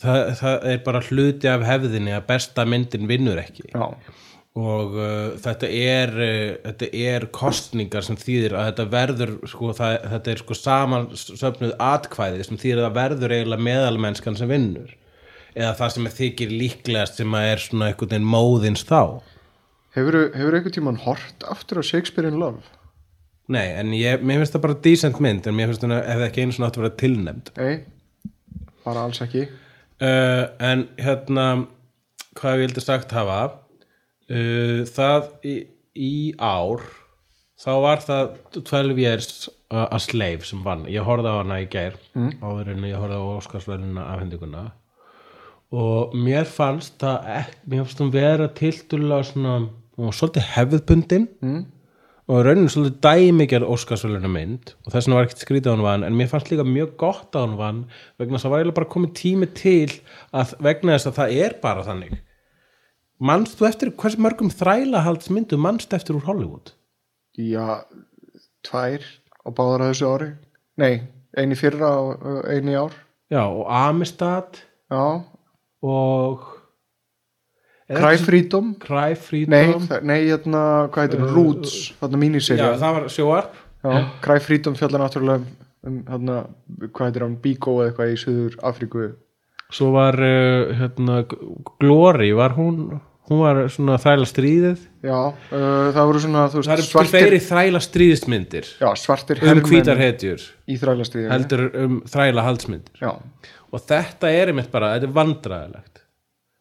[0.00, 3.68] það, það er bara hluti af hefðinni að besta myndin vinnur ekki.
[3.74, 4.16] já,
[4.60, 9.98] Og uh, þetta er, uh, þetta er kostningar sem þýðir að þetta verður, sko, það,
[10.14, 14.96] þetta er sko saman söfnuð atkvæði sem þýðir að það verður eiginlega meðalmennskan sem vinnur.
[15.52, 19.20] Eða það sem þykir líklegast sem að er svona einhvern veginn móðins þá.
[19.94, 22.64] hefur hefur einhvern tímann hort aftur á Shakespeare in Love
[23.50, 26.28] Nei, en ég, mér finnst það bara decent mynd, en mér finnst það ef það
[26.28, 27.52] ekki einu svona átt að vera tilnefnd.
[27.58, 27.74] nei,
[28.84, 31.46] bara alls ekki uh, en hérna
[32.38, 35.54] hvað ég vildi sagt hafa uh, það í,
[35.94, 36.84] í ár
[37.60, 41.68] þá var það 12 years uh, a slave sem vann ég horfði á hana í
[41.72, 42.38] gær mm.
[42.40, 44.68] áður en ég horfði á Óskarsverðina afhendinguna
[45.70, 49.58] og mér fannst það mér fannst hún vera tildulega svona,
[50.10, 51.60] svolítið hefðbundin mm.
[52.30, 54.74] Og raunin svolítið dæmikjar Óskarsverðina mynd.
[54.86, 57.34] Og þess vegna var ekkert skrítið að hún vann en mér fannst líka mjög gott
[57.34, 57.80] að hún vann
[58.20, 59.94] vegna þess að það var eiginlega bara komið tími til
[60.30, 62.20] að vegna þess að það er bara þannig.
[63.30, 66.70] Manstu eftir, hversu mörgum þrælahaldsmyndu manstu eftir úr Hollywood?
[67.36, 67.84] já,
[68.66, 69.04] tvær
[69.44, 70.30] á báðar að þessu ári.
[70.80, 70.94] Nei,
[71.38, 72.94] eini fyrra og eini ár.
[73.30, 74.62] Já, og Amistad.
[74.90, 75.22] Já,
[75.82, 76.46] og
[77.98, 78.74] Cry Freedom?
[78.82, 80.62] Cry nei, Freedom það- nei, hérna,
[80.94, 85.40] hvað heitir uh, Roots, þarna Já, míniserja það var sjóarp já, Cry Freedom fjallar náttúrulega
[85.42, 85.50] um,
[85.90, 86.38] um hérna,
[86.86, 89.10] hvað heitir hann, Biko eða eitthvað í Suður Afríku
[89.70, 91.22] Svo var uh, hérna,
[91.78, 93.00] Glory, var hún
[93.30, 94.80] hún var svona þræla stríðið?
[95.06, 97.36] Já, uh, það voru svona þú Það eru veist, svartir...
[97.46, 98.70] þræla stríðismyndir.
[98.82, 102.98] Já, svartir um hermenn hvítar hetjur í þrælastriðinu heldur um þræla haldsmyndir.
[102.98, 103.12] Já,
[103.70, 105.99] og þetta er einmitt bara, þetta er vandræðilegt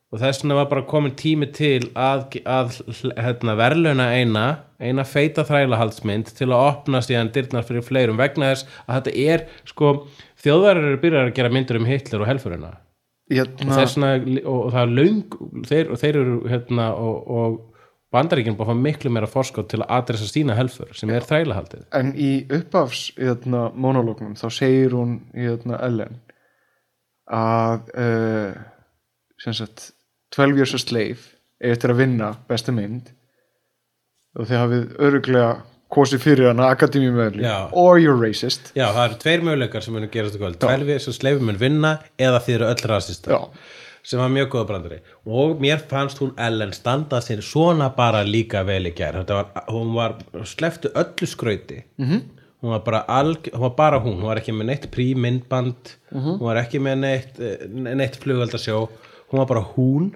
[0.10, 2.80] og þess vegna var bara komin tími til að, að
[3.20, 4.46] hérna, verðlauna eina
[4.80, 9.48] eina feita þrælahaldsmynd til að opna síðan dyrnar fyrir fleirum vegna þess að þetta er
[9.70, 9.96] sko
[10.42, 14.14] þjóðverðar eru byrjar að gera myndir um Hitler og helfurina og, hérna, þess vegna,
[14.46, 17.60] og, og það er löng þeir, og þeir eru hérna og, og
[18.16, 21.86] bandaríkinn bara fá miklu meira forskot til að adressa sína helfur sem er þrælahaldið.
[21.94, 26.18] En í uppafs hérna, monológnum þá segir hún hérna, Ellen
[27.30, 28.58] að uh,
[29.38, 29.92] sem sagt
[30.36, 31.20] 12 years a slave
[31.60, 33.12] eftir að vinna bestu mynd.
[34.38, 35.50] Og þið hafið öruglega
[35.90, 37.70] kosið fyrir hana akademíumöðli Já.
[37.74, 38.72] or you're racist.
[38.78, 40.60] Já, það eru tveir möguleikar sem munu gerast í kvöld.
[40.62, 43.40] Tvelvi sem sleifum mun vinna eða þið eru öll rasista Já.
[44.12, 45.00] sem var mjög góða brandari.
[45.26, 50.20] Og mér fannst hún Ellen standa sér svona bara líka vel í var, hún var
[50.46, 51.84] sleftu öllu skrauti.
[51.98, 52.22] -hmm.
[52.62, 56.40] hún var bara alg, hún var bara hún, hún var ekki með neitt prímyndband hún
[56.44, 58.90] var ekki með neitt, eh, neitt flugaldarsjó
[59.30, 60.10] hún var bara hún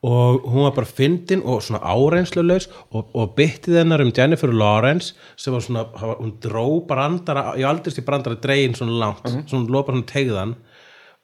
[0.00, 5.12] og hún var bara fyndin og svona áreinslulaus og, og byttið hennar um Jennifer Lawrence
[5.36, 5.84] sem var svona,
[6.16, 10.56] hún dró brandara, ég aldrei stíð brandara dregin svona langt, svona lópar hann tegðan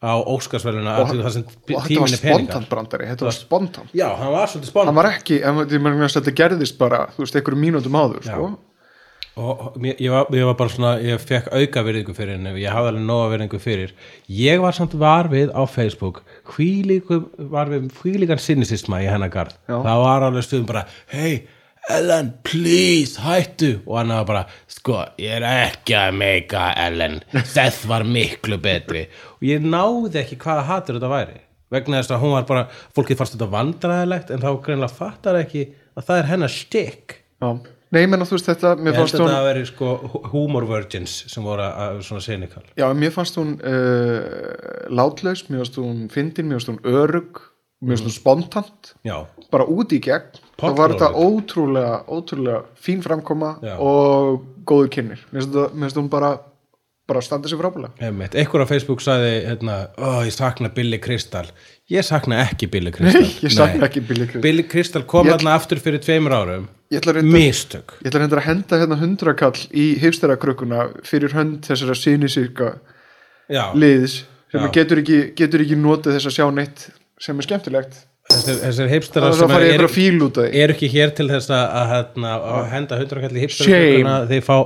[0.04, 3.94] á Óskarsverðuna og, og þetta var spontant brandari þetta var spontant.
[3.96, 5.62] Já, hann var svolítið spon hann var ekki, en
[6.04, 8.50] þetta gerðist bara þú veist, einhverjum mínútum áður sko.
[9.36, 12.72] Og mér- ég var, ég var bara svona ég fekk auka virðingu fyrir henni ég
[12.72, 13.92] hafði alveg nóga virðingu fyrir.
[14.32, 16.22] Ég var samt var við á Facebook
[16.54, 17.18] hvílíku,
[17.52, 19.52] var við hvílíkan sinnisisma í hennar garð.
[19.68, 19.76] Já.
[19.84, 21.42] það var alveg stuðum bara hey
[21.88, 23.76] Ellen, please, hættu.
[23.86, 29.04] Og hann var bara, sko, ég er ekki að meika Ellen, Seth var miklu betri.
[29.38, 31.36] Og ég náði ekki hvaða hatur þetta væri.
[31.70, 32.64] Vegna þess að hún var bara,
[32.96, 35.62] fólkið fannst þetta vandræðilegt en þá greinlega fattar ekki
[35.94, 37.16] að það er hennar stikk.
[37.38, 37.52] Já.
[37.94, 39.90] Nei, ég menna þú veist þetta Ég held fannst að hún, þetta að veri sko
[40.32, 45.78] humor virgins sem voru að, svona cynical já, mér fannst hún uh, látlaus, mér fannst
[45.82, 47.44] hún fyndin, mér fannst hún örug
[47.84, 48.92] mér fannst hún spontant.
[49.04, 49.18] Já,
[49.52, 50.40] bara út í gegn.
[50.56, 50.78] Þá Pollróleg.
[50.80, 53.74] var þetta ótrúlega, ótrúlega fín framkoma Já.
[53.76, 56.30] og góður kynir mér finnst hún bara
[57.06, 57.60] bara standa sér
[58.02, 58.34] einmitt.
[58.34, 59.76] Einhver á Facebook sagði, hérna,
[60.26, 61.46] ég sakna Billy Crystal.
[61.92, 63.28] Ég sakna ekki Billy Crystal.
[63.46, 64.42] ég sakna ekki Billy Crystal.
[64.42, 66.66] Billy Crystal kom þarna aftur fyrir tveimur árum.
[67.26, 67.96] Mistök.
[68.02, 72.76] Ég ætla að henda hérna hundrakall í hipsterakrökkuna fyrir hönd þessara sínisirka
[73.50, 76.86] Já, liðs sem getur ekki, getur ekki notið þess að sjá neitt
[77.22, 77.98] sem er skemmtilegt
[78.90, 83.00] hipsterar er sem af því er ekki hér til þess að, að, hérna, að henda
[83.02, 83.50] hundrakalli í Shame.
[83.50, 84.56] hipsterkrökkuna þeir fá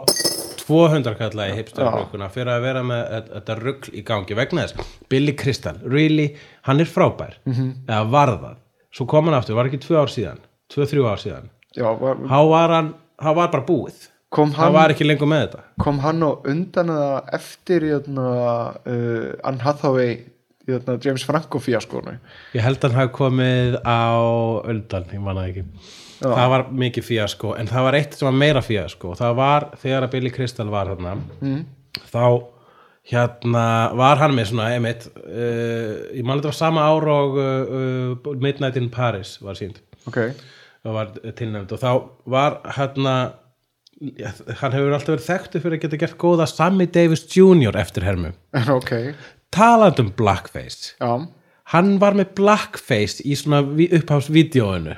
[0.71, 3.03] tvo hundrakalla í hipsterkrökkuna fyrir að vera með
[3.35, 4.37] þetta- rugl í gangi.
[4.39, 7.35] Vegna þess, Billy Crystal really, hann er frábær.
[7.47, 7.73] Mhm.
[7.89, 8.57] eða varðað,
[8.95, 10.39] svo kom hann aftur var ekki tvö ár síðan,
[10.71, 11.51] tvö, þrjú ár síðan?
[11.77, 14.09] Já, var, þá var hann, hann var bara búið.
[14.31, 15.61] Kom, hann var hann, ekki lengur með þetta.
[15.83, 18.27] kom hann á undan eða eftir hérna,
[18.87, 20.21] uh, Anne Hathaway
[20.77, 22.15] hérna, James Franco fíaskonu
[22.57, 24.01] ég held að hann hafi komið á
[24.71, 25.65] undan, ég manna ekki.
[26.21, 26.29] Já.
[26.37, 30.05] það var mikið fíasko en það var eitt sem var meira fíasko það var þegar
[30.09, 31.63] að Billy Crystal var þarna Mm.
[32.13, 32.25] þá
[33.11, 33.65] hérna
[33.97, 38.77] var hann með svona einmitt, uh, ég man þetta var sama ár og uh, Midnight
[38.77, 40.19] in Paris var sínd ok,
[40.85, 41.91] og var tilnæmt og þá
[42.31, 43.15] var hérna
[44.61, 47.77] hann hefur alltaf verið þekktu fyrir að geta gert góða Sammy Davis Jr.
[47.81, 48.31] eftir hermu.
[48.79, 48.93] Ok
[49.55, 51.27] talandi um blackface já,
[51.75, 54.97] hann var með blackface í svona upphásvídeóinu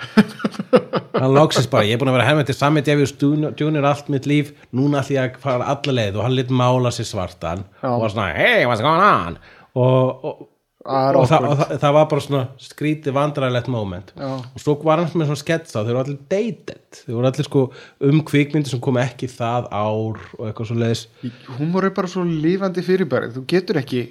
[1.22, 3.84] hann loksist bara, ég er búin að vera hefði til Sammy Davis Jr.
[3.88, 6.16] allt mitt líf núna ætlum ég að fara alla leið.
[6.18, 7.90] Og hann lit mála sér svartan Já.
[7.90, 9.38] og var svona, hey, what's going on?
[9.78, 10.48] Og, og,
[10.82, 14.12] er og, það, og það, það var bara svona skrítið vandræðilegt moment.
[14.16, 14.32] Já.
[14.40, 16.82] og svo var hann með svona sketsa þau voru allir dated.
[17.04, 17.64] Þau voru allir sko
[18.10, 21.06] um kvikmyndi sem kom ekki það ár og eitthvað svo leiðis
[21.58, 23.32] húmor er bara svo lífandi fyrirbæri.
[23.36, 24.06] Þú getur ekki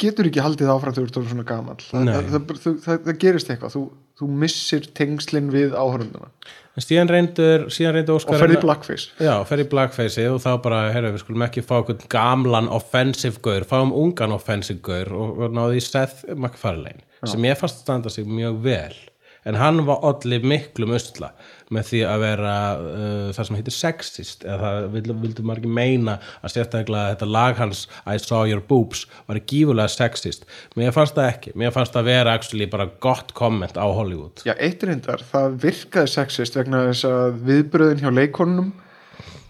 [0.00, 1.78] getur ekki haldið áfram þegar þú ert svona gamall.
[1.84, 3.76] Það, það, það, það, gerist eitthvað.
[3.76, 3.84] Þú,
[4.20, 6.30] þú missir tengslin við áhörunduna
[6.74, 9.10] en síðan reyndur, síðan reyndur og Óskar ferði blackface.
[9.22, 11.76] Já, fer í blackface og þá bara, herra, við skulum ekki fá
[12.10, 17.84] gamlan offensive gaur, fáum ungan offensive gaur og, náði í Seth MacFarlane sem ég fast
[17.84, 18.96] standa sig mjög vel.
[19.44, 21.34] En hann var allir miklu musla
[21.74, 26.16] með því að vera uh, það sem heitir sexist eða það vildu, vildu ekki meina
[26.40, 30.46] að sérstaklega þetta lag hans I saw your boobs var gífulega sexist.
[30.78, 34.44] Mér fannst það ekki, mér fannst það vera actually bara gott komment á Hollywood.
[34.46, 38.72] Já, eitt reyndar, það virkaði sexist vegna þess að viðbröðin hjá leikonunum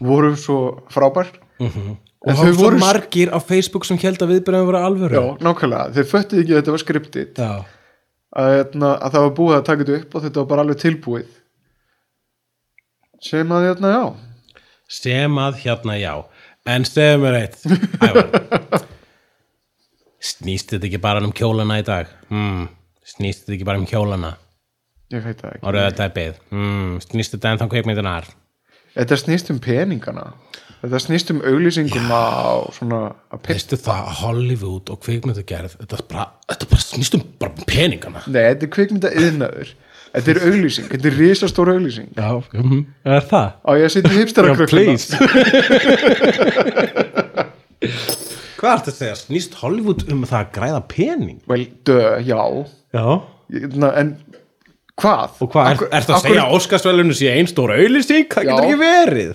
[0.04, 0.58] voru svo
[0.92, 1.30] frábær.
[2.24, 5.20] Og en það þau voru margir á Facebook sem held að viðbröðum voru alvöru.
[5.20, 7.32] Já, nákvæmlega, þeir föttuðu ekki að þetta var skriptið.
[7.38, 7.54] Já.
[8.34, 10.80] að, hérna, að það var búið að taka þetta upp og þetta var bara alveg
[10.82, 11.32] tilbúið
[13.24, 14.04] sem að hérna, já.
[15.00, 16.14] Sem að hérna já.
[16.68, 17.60] En segðu mér eitt
[18.04, 18.86] Ævar.
[20.24, 22.08] Snýst þetta ekki bara um kjólana í dag?
[22.30, 22.68] Hmm.
[23.04, 24.30] snýst þetta ekki bara um hjólana
[25.12, 25.62] ég veit það ekki.
[25.64, 28.30] Og rauða teppið hmm, snýst þetta ennþá kveikmyndunar
[28.94, 30.28] þetta snýst um peningana.
[30.84, 32.18] Þetta snýst um auglýsinguna
[32.60, 32.98] og svona
[33.46, 38.24] veistu það að Hollywood og kveikmyndugerð þetta, bara, þetta bara snýst um bara um peningana?
[38.28, 39.72] Nei, þetta er kvikmynda yðnaður
[40.14, 42.28] þetta er auglýsing, þetta er risastór auglýsing já,
[42.60, 43.48] um, er það?
[43.66, 44.54] á ég að setja hipstara
[48.58, 49.16] hvað er þetta að segja?
[49.20, 51.38] snýst Hollywood um það að græða pening?
[51.50, 52.40] vel, dö, já
[52.94, 53.06] já
[53.76, 54.14] na, en
[55.00, 55.40] hvað?
[55.44, 58.28] og hvað, er, er það að segja að Óskarsvælunum sé einn stór auðlýsing?
[58.32, 59.34] það getur ekki verið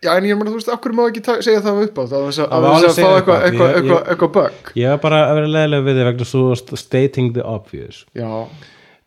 [0.00, 2.26] já, en ég meina, þú veist, okkur má ekki segja það upp á það að
[2.30, 3.40] þess að, Það má að, fá eitthvað eitthvað.
[3.46, 6.28] eitthvað Ég- eitthvað ég- eitthvað bug ég var bara að vera leðilega við þig vegna
[6.32, 8.30] svo stating the obvious já,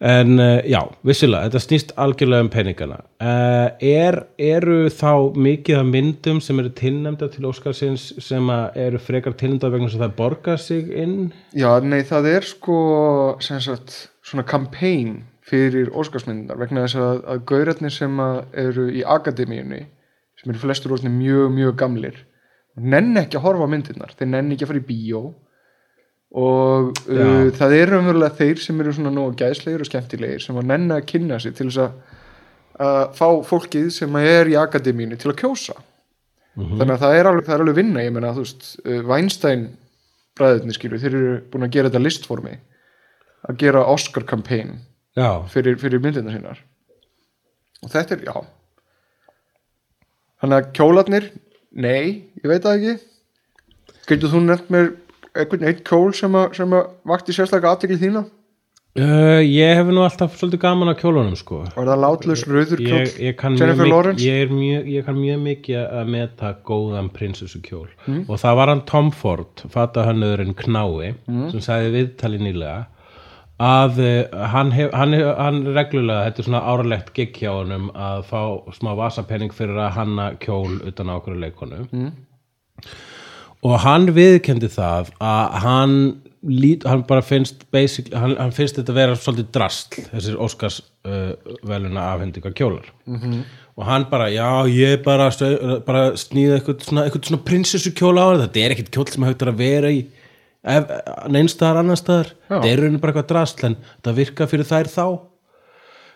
[0.04, 2.98] En uh, já, vissilega, þetta snýst algjörlega um peningana.
[3.24, 9.38] Uh, er, eru þá mikið af myndum sem eru tilnæmda til Óskarsins sem eru frekar
[9.40, 11.32] tilnæmda vegna sem það borgar sig inn?
[11.56, 12.78] já, nei, það er sko
[13.40, 13.96] sagt,
[14.28, 18.20] svona campaign fyrir Óskarsmyndar vegna þess að, að gaurarnir sem
[18.60, 19.86] eru í akademíunni
[20.40, 22.22] sem eru flestur orðinni mjög, mjög gamlir
[22.76, 25.24] nenni ekki að horfa myndirnar þeir nenni ekki að fara í bíó
[26.34, 30.70] og uh, það eru umverulega þeir sem eru svona nógu gæðslegir og skemmtilegir sem að
[30.72, 31.98] nenni að kynna sig til þess að
[32.84, 35.76] að fá fólkið sem er í akademíunni til að kjósa.
[36.58, 39.68] Þannig að það er alveg, það er alveg vinna ég meina, þú veist, uh, Weinstein
[40.38, 42.58] bræðirni skilur, þeir eru búin að gera þetta listformi
[43.50, 44.78] að gera Oscar campaign
[45.18, 46.62] Já, fyrir, fyrir myndina sínar.
[47.84, 49.30] Og þetta er, já.
[50.42, 51.28] Þannig að kjólarnir
[51.74, 52.96] nei, ég veit það ekki.
[54.10, 54.90] Getur þú nefnt mér
[55.36, 60.04] einhvern eitt kjól sem að, sem að vakti sérstaklega aðtekli þína uh, ég hef nú
[60.06, 61.64] alltaf svolítið gaman á kjólunum sko.
[61.76, 64.90] var það látlaus rauður kjól Ég, ég, kann mjög Jennifer mikið, Lawrence ég, er mjög,
[64.94, 68.26] ég kann mjög mikið að meta góðan prinsessu kjól Mm.
[68.30, 71.48] og það var hann Tom Ford, fatahönnöðurinn Knái, Mm.
[71.52, 72.86] sem sagði viðtali nýlega
[73.64, 77.90] að uh, hann, hef, hann, hef, hann reglulega, þetta er svona árlegt gig hjá honum
[77.96, 78.42] að fá
[78.76, 82.12] smá vasapenning fyrir að hanna kjól utan á okkur leikonu Mm.
[83.64, 85.98] Og hann viðkendi það að hann
[86.44, 91.32] lít, hann bara finnst hann, hann finnst þetta vera svolítið drastl þessir Óskars uh,
[91.64, 93.44] veluna afhendinga kjólar -hmm.
[93.78, 95.30] og hann bara, já, ég bara,
[95.86, 99.48] bara snýði eitthvað svona, svona prinsessu kjóla á það, þetta er ekkit kjól sem hægt
[99.48, 100.04] að vera í
[100.64, 105.08] neinstaðar annar staðar, þetta er raunin bara eitthvað drastl en það virka fyrir þær þá.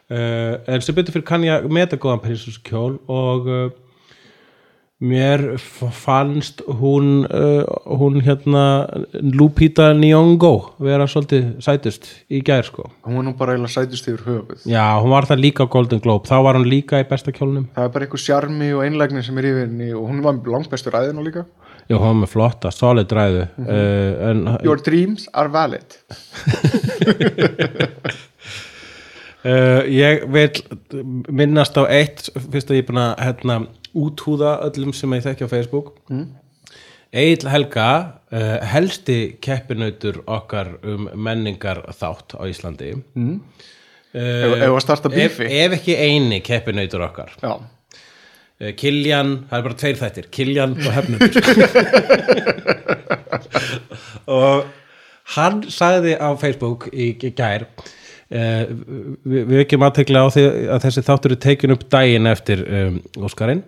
[0.07, 3.65] Uh, en sem betur fyrir kann ég að meta góðan prinsessu kjól og uh,
[4.97, 5.59] mér
[5.93, 12.87] fannst hún uh, hún hérna Lupita Nyong'o vera svolítið sætust í gær sko.
[13.05, 14.65] Hún var nú bara eiginlega sætust yfir höfuð.
[14.65, 16.25] Já, hún var það líka á Golden Globe.
[16.25, 17.69] Þá var hún líka í besta kjólnum.
[17.77, 20.73] Það er bara einhver sjarmi og einlægni sem er yfir henni og hún var langt
[20.73, 21.45] bestur ræðin og líka.
[21.87, 23.47] Já, hún var með flotta, solid ræðu.
[23.61, 25.99] Uh, en Your dreams are valid.
[29.45, 33.65] Uh, ég vil minnast á eitt fyrst að ég er búin að hérna,
[33.97, 35.87] úthúða öllum sem ég þekki á Facebook.
[36.11, 36.27] Mm.
[37.17, 37.89] Egil Helga
[38.33, 42.93] uh, helsti keppinautur okkar um menningar þátt á Íslandi.
[43.15, 43.39] Mm.
[44.11, 45.45] ef, ef að starta ef, bífi?
[45.63, 47.29] ef ekki eini keppinautur okkar.
[47.41, 47.61] Já, uh,
[48.79, 51.33] Kiljan, það er bara tveir þættir Kiljan og Hefnundur
[54.39, 54.55] og
[55.37, 60.43] hann sagði á Facebook í gær uh, við, við ekki aðtekla á því
[60.75, 63.63] að þessi þáttur er tekin upp daginn eftir um, Óskarinn.
[63.63, 63.67] uh,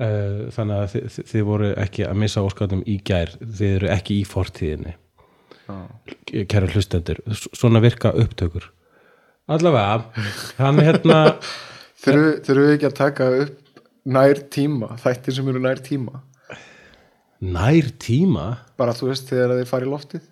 [0.00, 3.32] þannig að þið, þið, þið voru ekki að missa Óskarnum í gær.
[3.40, 4.96] Þið eru ekki í fortíðinni.
[6.50, 8.70] Kæra hlustendur svona virka upptökur.
[9.50, 10.24] Allavega
[10.60, 11.20] hann hérna
[12.04, 16.22] þurfum við ekki að taka upp nær tíma, þættir sem eru nær tíma?
[17.40, 18.46] Nær tíma?
[18.80, 20.26] Bara þú veist þegar þeir fara í loftið?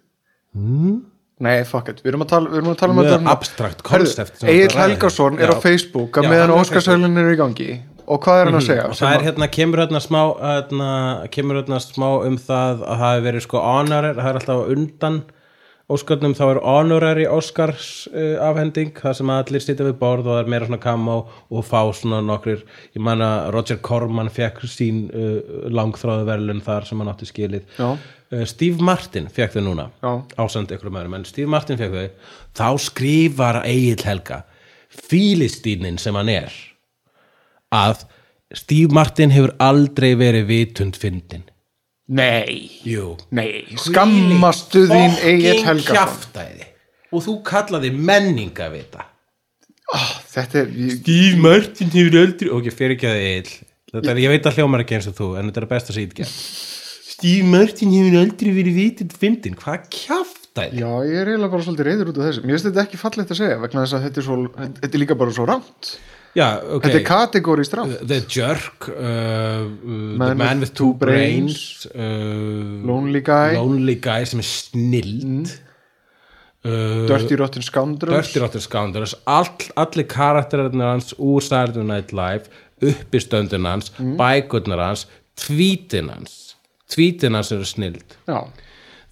[0.59, 0.97] Mm.
[1.45, 4.73] nei, fuck it, við erum að tala, erum að tala um þetta abstrakt koncept Egil.
[4.75, 7.69] Helgason er á Facebook að meðan Óskarsölun er í gangi
[8.09, 8.85] og hvað er hann að segja?
[8.89, 10.93] og það er hérna, kemur hérna smá hérna,
[11.35, 14.71] kemur hérna smá um það að það hefur verið sko honorary, það er alltaf á
[14.77, 15.21] undan
[15.89, 20.43] Óskarnum þá er honorary Óskars uh, afhending, það sem allir sitja við borð og það
[20.43, 22.61] er meira svona kamá og fá svona nokkrir,
[22.93, 25.39] ég man að Roger Corman fekk sín uh,
[25.73, 27.89] langþráðu verðlun þar sem hann átti skilið Já.
[27.97, 29.89] uh, Steve Martin fekk þau núna
[30.37, 34.43] ásand ykkur um öðrum, en Steve Martin fekk þau þá skrifar Egil Helga
[34.93, 36.53] fílistínin sem hann er
[37.75, 38.07] að
[38.57, 41.45] Steve Martin hefur aldrei verið vitund fyndin
[42.09, 43.17] nei, Jú.
[43.37, 45.93] Nei, skammastu þín Egil Helgason.
[45.93, 46.69] kjaftaði
[47.13, 49.05] og þú kallaði menningavita.
[49.93, 53.55] Ah, þetta er, ég, Steve Martin hefur aldrei ok, fyrir ekki að Egil
[53.93, 56.35] þetta er, ég veit að hljómar ekki eins og þú en þetta er besta sýtgerð
[57.09, 61.89] Steve Martin hefur aldrei verið vitund fyndin hvað kjaftaði Já, ég er eiginlega bara svolítið
[61.89, 62.43] reyður út af þessu.
[62.45, 64.37] Mér finnst þetta ekki fallegt að segja vegna þess að þetta er, svo,
[64.81, 65.91] þetta er líka bara svo rámt
[66.37, 66.83] Já, ok.
[66.85, 71.89] Þetta er kategórist rámt The Jerk uh, uh, The Man Man with Two Brains, Brains
[71.95, 75.49] uh, Lonely Guy, Lonely Guy sem er snild
[76.67, 78.27] uh, Dirty Rotten Scoundrels.
[78.29, 79.17] Dirty Rotten Scoundrels.
[79.27, 79.49] All,
[79.81, 82.51] allir karakterarnir hans úr Saturday Night Live
[82.85, 84.17] uppistöndun hans, Mm.
[84.21, 85.07] bækurnar hans
[85.39, 86.55] tweetin hans.
[86.89, 88.45] Tweetin hans eru snild Já,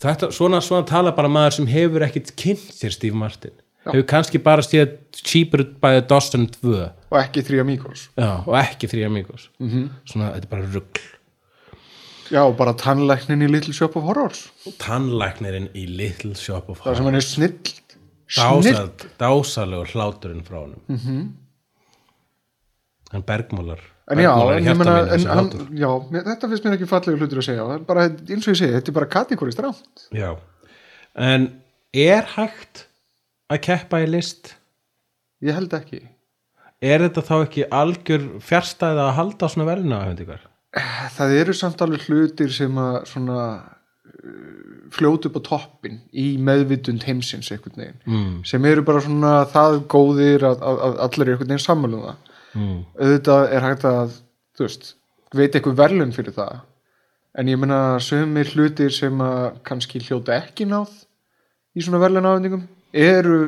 [0.00, 3.50] Þetta, svona, svona tala bara maður sem hefur ekkit kynnt sér Steve Martin
[3.92, 6.74] hefur kannski bara séð Cheaper by a Dozen 2
[7.10, 9.68] og ekki Three Amigos Já, og ekki Three Amigos Mhm.
[9.68, 9.88] -hmm.
[10.04, 11.00] svona, þetta er bara rugl.
[12.30, 14.50] Já, og bara tannlæknin í Little Shop of Horrors.
[14.78, 17.58] Tannlæknirinn í Little Shop of Það sem Horrors hann er snill
[18.28, 20.80] Snill Dásal, dásalegur hláturinn frá honum.
[20.88, 21.28] Mm -hmm.
[23.12, 23.78] hann bergmólar
[24.10, 24.56] En já, bergmálar
[25.08, 25.50] en, ég hann,
[26.10, 27.78] mér- þetta finnst mér ekki fallegu hlutur að segja.
[27.86, 30.36] Bara, eins og ég segi, þetta er bara kategórist rámt já,
[31.16, 31.48] en
[31.94, 32.85] er hægt
[33.52, 34.54] að keppa í list
[35.44, 36.00] Ég held ekki
[36.84, 40.44] er þetta þá ekki algjör fjärstæða að halda svona velina hefndikar?
[41.16, 47.06] Það eru samt alveg hlutir sem að svona uh, fljótu upp á toppin í meðvitund
[47.08, 48.36] heimsins einhvern veginn mm.
[48.48, 52.32] sem eru bara svona það góðir að, að, að allir eru einhvern veginn sammálum það
[52.60, 52.78] mm.
[53.00, 54.16] auðvitað er hægt að
[54.56, 54.92] þú veist,
[55.36, 56.60] veit eitthvað verðlun fyrir það
[57.36, 60.92] en ég meina sömur hlutir sem að kannski hljóta ekki náð
[61.76, 63.40] í svona verðlunafendingum eru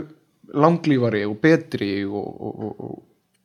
[0.54, 2.96] langlífari og betri og, og, og,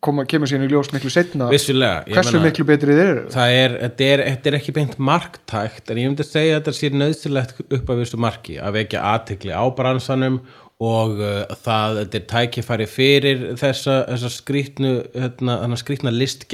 [0.04, 3.26] koma, kemur síðan í ljós miklu setna hversu miklu betri þeir eru.
[3.34, 6.76] það er, þetta er, er ekki beint marktækt en ég myndi að segja að þetta
[6.80, 10.42] sé nöðsilegt upp af vissu marki að vekja aðtekli á bransanum
[10.82, 16.48] og uh, það er tækifæri fyrir þessa, þessa skrýtnu hérna, skrýtna list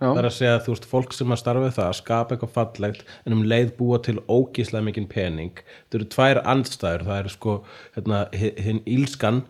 [0.00, 2.52] það er að segja að þú veist fólk sem að starfa það að skapa eitthvað
[2.56, 5.54] fallegt en um leið búa til ógíslega mikinn pening.
[5.86, 7.06] Þetta eru tvær andstæður.
[7.08, 7.56] Það er sko
[7.96, 9.42] hérna, hi- hinn ílskan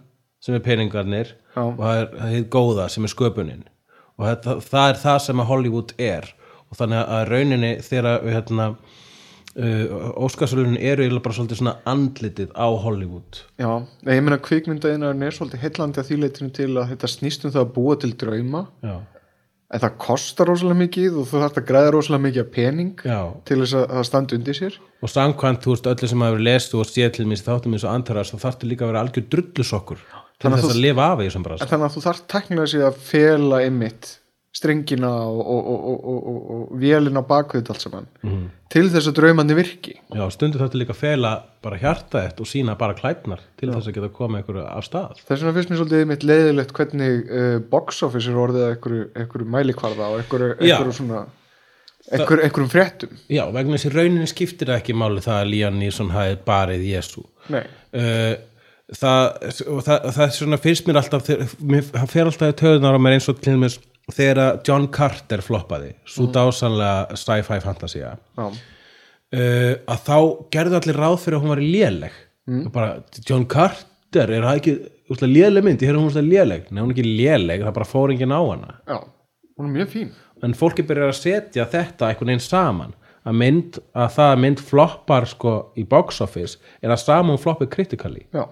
[0.43, 1.63] sem er peningarnir Já.
[1.65, 3.65] og það er það er góða sem er sköpunin.
[4.21, 6.29] Og þetta, það er það sem að Hollywood er.
[6.71, 8.67] Og þannig að rauninni þegar við hérna
[9.57, 13.43] uh, Óskarsvölunin eru eiginlega bara svolítið svona andlitið á Hollywood.
[13.61, 13.71] Já,
[14.09, 17.65] ég meina kvikmyndaðinarinn er svolítið heillandi að því leitinu til að þetta snýst um það
[17.67, 18.67] að búa til drauma.
[18.85, 18.97] Já,
[19.73, 23.21] en það kostar rosalega mikið og þú þarft að græða rosalega mikið pening já.
[23.49, 24.75] til þess að það standa undir sér.
[25.03, 27.87] Og samkvæmt, þú veist, öllu sem hafa verið lestu og séð til mér þáttum eins
[27.87, 31.07] og antarast þá þarftu líka að vera algjör drullusokkur til að þess þú- að lifa
[31.09, 31.65] af í þessum brasa.
[31.65, 33.01] En þannig að þú þarft teknilega að
[34.63, 38.07] strengina og, og, og, og, og, og, og vélina bakvið allt saman.
[38.23, 38.51] Mhm.
[38.73, 39.93] til þess að draumandi virki.
[40.17, 43.99] Já, stundu þarftu líka að fela bara hjarta og sína bara klætnar til þess að
[43.99, 45.21] geta komið einhverju af stað.
[45.27, 49.05] Þess vegna finnst mér svolítið einmitt leiðilegt hvernig uh, box office er orðið að einhverju,
[49.21, 50.79] einhverju mælikvarða og einhverju, Já.
[50.79, 51.21] einhverju svona
[52.09, 53.21] einhverju, einhverjum fréttum.
[53.29, 57.27] Já, vegna þessi rauninni skiptir það ekki máli það að Lían Nýsson hafi barið Jésu
[57.53, 58.35] Nei, uh,
[58.97, 59.53] það,
[59.87, 63.41] það, það svona finnst mér alltaf hann fer alltaf í töðunar á mér eins og
[63.45, 63.77] til mér
[64.11, 70.17] þegar John Carter floppaði svo dásanlega sci-fi fantasía já, uh, að þá
[70.55, 72.19] gerðu allir ráð fyrir að hún var léleg.
[72.51, 72.65] Mm.
[72.75, 72.97] bara,
[73.29, 74.75] John Carter er það ekki
[75.13, 76.65] úslega léleg mynd, ég hefði hún úslega léleg.
[76.71, 78.75] Nei, hún ekki léleg, það bara fór enginn á hana.
[78.89, 78.99] Já,
[79.59, 80.11] hún er mjög fín.
[80.43, 82.97] En fólki byrjar að setja þetta einhvern veginn saman.
[83.23, 87.69] Að mynd, að það að mynd floppar sko í box office er að saman floppið
[87.71, 88.49] kritikali Já,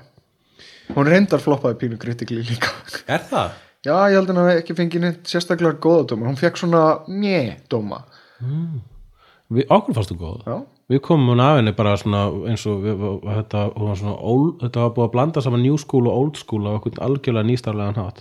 [0.94, 2.70] hún reyndar floppaði pínu kritikli líka.
[3.10, 3.56] Er það?
[3.86, 6.80] Já, ég held að hann hafi ekki fengið neitt sérstaklega góða dóma, hún fekk svona
[7.08, 7.38] mjö
[7.72, 8.02] dóma.
[9.50, 10.42] Við, okkur fannst þú góð.
[10.46, 10.56] Já,
[10.92, 12.20] við komum hún af henni bara svona
[12.50, 13.62] eins og við, þetta,
[14.02, 17.00] svona old, þetta var búið að blanda saman new school og old school á okkur
[17.06, 17.48] algjörlega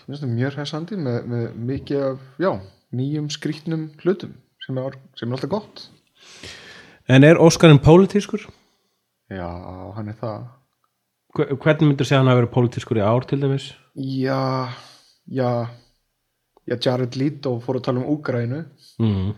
[0.08, 2.52] finnst það mjög hressandi með, með mikið af, já,
[3.02, 4.34] nýjum skrýtnum hlutum
[4.66, 5.86] sem er, sem er alltaf gott.
[7.10, 8.48] En er Óskarinn pólitískur?
[9.34, 9.46] Já,
[9.98, 10.48] hann er það.
[11.38, 13.72] Hve- hvernig myndir segja hann að vera pólitískur í ár til dæmis?
[13.98, 14.70] Já,
[15.32, 15.68] já
[16.70, 18.66] Já, Jared Leto fór að tala um Úgrænu
[19.00, 19.34] Mm.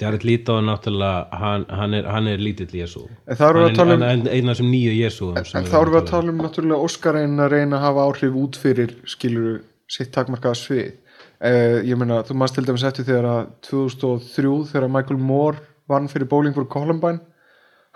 [0.00, 3.70] Jared Leto er náttúrulega hann, hann, er, hann er lítill Jésu En það erum við
[3.72, 6.38] að tala um- eina sem nýju Jésu En þá erum við að tala um.
[6.38, 10.92] náttúrulega Óskaræn að reyna að hafa áhrif út fyrir skilur sitt takmarkaða svið.
[11.42, 16.08] Eh, ég meina, þú maður til dæmis eftir þegar að 2003 þegar Michael Moore vann
[16.08, 17.20] fyrir Bowling for Columbine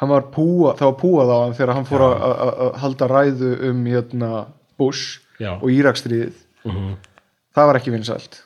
[0.03, 4.47] var púa, það var púað á hann þegar hann fór að- halda ræðu um hérna,
[4.77, 5.55] Bush Já.
[5.63, 5.71] og
[6.67, 7.15] Írakstríðið
[7.57, 8.43] það var ekki vinsælt.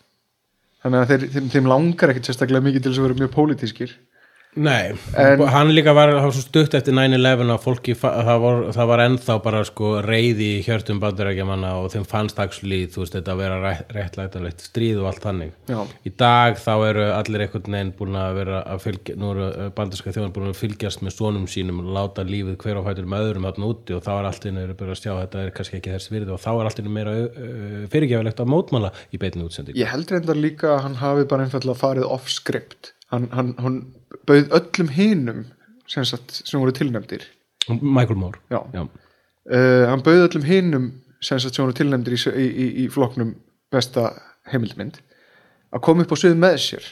[0.81, 3.95] Þannig að þeir, þeim, þeim langar ekkit sérstaklega mikið til þess að vera mjög pólitískir
[4.57, 9.03] Nei, En- hann líka var, var stutt eftir 9-11 að fólki, það var, það var
[9.05, 13.43] ennþá bara sko reyði í hjörtum bandarækjamanna og þeim fannst axli, þú veist, þetta að
[13.45, 15.53] vera rétt- réttlætanlegt stríð og allt þannig.
[15.71, 15.79] Já.
[16.03, 20.15] Í dag þá eru allir einhvern veginn búin að vera að fylgja, nú eru bandarska
[20.19, 23.47] þjóðan búin að fylgjast með sonum sínum og láta lífið hver á fætur með öðrum
[23.47, 25.79] þarna úti og þá er allt inni að byrja að sjá að þetta er kannski
[25.79, 29.47] ekki þess virði og þá er allt inni meira uh, fyrirgefilegt að mótmála í beinni
[29.47, 29.79] útsending.
[33.11, 33.79] Hann hann, hann,
[34.27, 35.45] bauð öllum hinum
[35.91, 37.27] sem, sem voru tilnefndir
[37.69, 38.39] Michael Moore.
[38.51, 38.63] Já.
[38.75, 38.85] Já.
[38.87, 40.91] uh, hann bauð öllum hinum
[41.21, 43.35] sem, sem voru tilnefndir í, í, í, í flokknum
[43.71, 44.13] besta
[44.51, 45.01] heimildmynd
[45.71, 46.89] að koma upp á svið með sér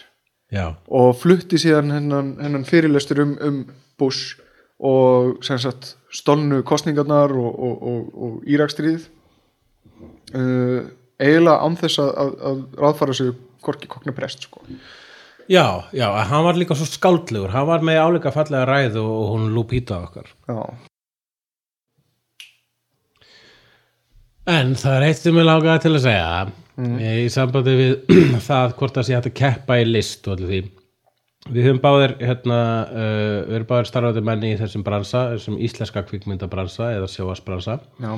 [0.55, 0.66] Já.
[0.87, 3.64] og flutti síðan hennan, hennan fyrirlestur um, um
[3.99, 4.39] Bush
[4.79, 9.09] og sagt stolnu kostningarnar og, og, og, og Írakstríð
[10.39, 10.87] uh,
[11.19, 14.62] eiginlega án þess að, að, að ráðfara sig korki kokna prest sko.
[15.49, 15.64] Já,
[15.96, 17.49] já, hann var líka svo skáldlegur.
[17.55, 20.28] Hann var með áleika fallega ræð og, hún Lupita okkar.
[20.49, 20.61] Já,
[24.49, 26.28] En það er eitt sem ég langaði til að segja.
[27.20, 28.12] Í sambandi við
[28.49, 30.61] það hvort það sé hægt að keppa í list og allir því.
[31.49, 36.03] Við höfum báðir hérna, uh, við erum báðir starfandi menni í þessum bransa, þessum íslenska
[36.09, 38.11] kvikmyndabransa eða sjóasbransa já,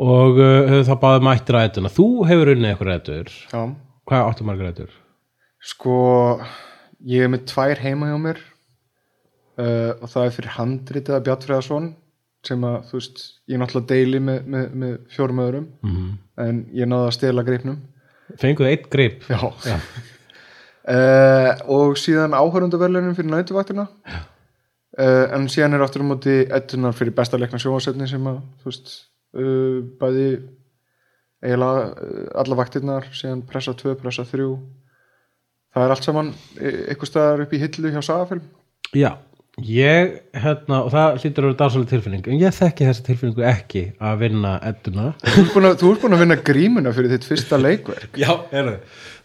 [0.00, 1.92] og uh, höfum þá báðir mættir að eituna.
[1.98, 3.32] Þú hefur unnið eitthvað eittur.
[3.52, 3.62] já.
[4.10, 4.99] Hvað áttu margar eittur?
[5.60, 5.94] Sko,
[7.04, 8.38] ég er með tvær heima hjá mér
[9.60, 11.90] uh, og það er fyrir handritið að Bjartfriðarsson
[12.48, 16.14] sem að, þú veist, ég náttúrulega deili með, með, með fjórum öðrum -hmm.
[16.46, 17.82] en ég náði að stela greipnum
[18.40, 19.26] Fenguðu eitt grip?
[19.28, 19.76] Já, já.
[20.88, 27.12] Uh, og síðan áhörundaverlunin fyrir nætuvaktina uh, en síðan er aftur á móti ettunar fyrir
[27.12, 28.96] besta leikna sjóasetni sem að, þú veist,
[30.00, 30.30] bæði
[31.44, 31.92] eiginlega
[32.40, 34.48] alla vaktirnar, síðan pressa 2, pressa 3
[35.74, 38.46] það er allt saman e- einhvers staðar upp í hillu hjá Sagafilm
[38.96, 39.10] Já,
[39.62, 43.84] ég, hérna, og það hlýtur að vera dásalega tilfinning, en ég þekki þessi tilfinningu ekki
[44.02, 45.12] að vinna edduna.
[45.22, 48.72] þú ert búin að, vinna grímuna fyrir þitt fyrsta leikverk Já, er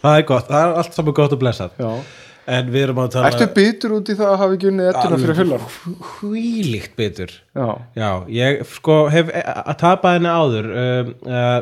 [0.04, 1.82] það er gott, það er allt saman gott og blessað.
[1.82, 2.22] Já.
[2.46, 3.30] En við erum að tala...
[3.32, 5.64] Ertu bitur út í það að hafa ekki unnið ettuna fyrir hullar?
[6.12, 7.32] hvílíkt bitur.
[7.58, 7.68] Já,
[7.98, 11.56] Já, ég sko hef að tapa henni áður um, uh,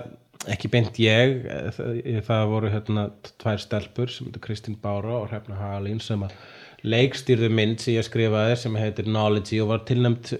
[0.51, 3.07] ekki beint ég eh, það, voru hérna
[3.41, 6.35] tvær stelpur sem heitir Kristín Bára og Hrefna Hagalín sem að
[6.83, 10.33] leikstýrðu mynd sem ég skrifaði sem heitir Knowledge og var tilnæmt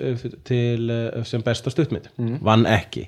[0.44, 2.10] til uh, sem besta stuttmynd.
[2.44, 3.06] Vann ekki.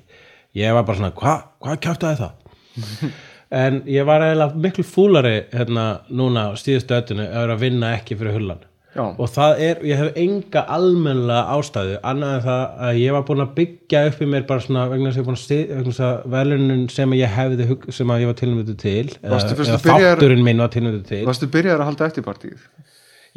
[0.56, 3.10] Ég var bara svona, hvað hva kjátaði það?
[3.56, 7.92] En ég var eiginlega miklu fúlari hérna núna á síðustu öttinu að vera að vinna
[7.94, 8.64] ekki fyrir hullan
[8.96, 9.04] Já.
[9.20, 13.44] og það er, ég hef enga almennlega ástæðu, annað en það að ég var búin
[13.44, 16.84] að byggja upp í mér bara svona vegna þess að ég er búin að, velunin
[16.96, 20.44] sem ég hefði sem að ég var tilnæmdu til eða, fyrst eða að byrja- þátturinn
[20.48, 22.68] minn var tilnæmdu til varstu byrjar að halda eftirpartíð?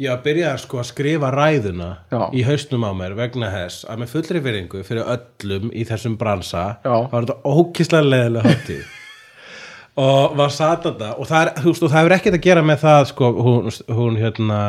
[0.00, 2.20] ég byrjaði sko að skrifa ræðuna Já.
[2.32, 6.62] í hausnum á mér vegna þess að með fullri fyringu fyrir öllum í þessum bransa
[6.80, 6.94] Já.
[7.12, 8.86] var þetta ókíslega leðilega hátíð
[10.06, 13.02] og var satanda og það, er, veist, og það hefur ekkert að gera með það
[13.10, 14.60] sko, hún, hún hérna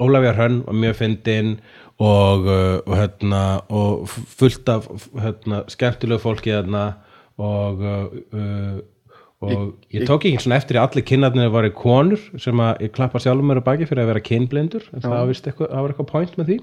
[0.00, 1.52] Ólafía Hrönn var mjög fyndin
[2.00, 4.88] og, uh, og hérna og fullt af
[5.20, 6.86] hérna, skemmtilegu fólki hérna
[7.40, 8.80] og uh, uh,
[9.40, 13.22] og ég, tók ekki svona eftir í allir kynarnir varu konur sem að ég klappa
[13.22, 16.50] sjálfum mér á baki fyrir að vera kynblindur en það var eitthvað, var point með
[16.50, 16.58] því.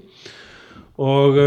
[1.02, 1.40] Og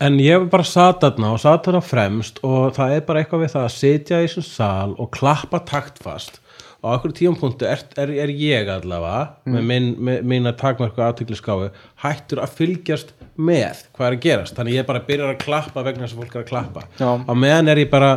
[0.00, 3.52] en ég bara sat þarna og sat þarna fremst og það er bara eitthvað við
[3.54, 6.40] það að sitja í þessum sal og klappa taktfast
[6.84, 11.70] á okkur tíumpunktu er, er, er ég allavega með minn, með, mína takmörku aðtökliskáu
[12.04, 14.54] hættur að fylgjast með hvað er að gerast.
[14.58, 16.84] Þannig ég bara byrjar að klappa vegna þess að fólk er að klappa.
[17.00, 18.10] Á meðan er ég bara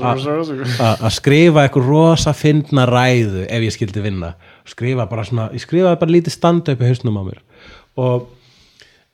[0.80, 4.34] að- að skrifa eitthvað rosa fyndna ræðu ef ég skildi vinna.
[4.66, 7.40] Skrifa bara svona, ég skrifaði bara lítið standa upp í hausnum á mér.
[7.98, 8.28] Og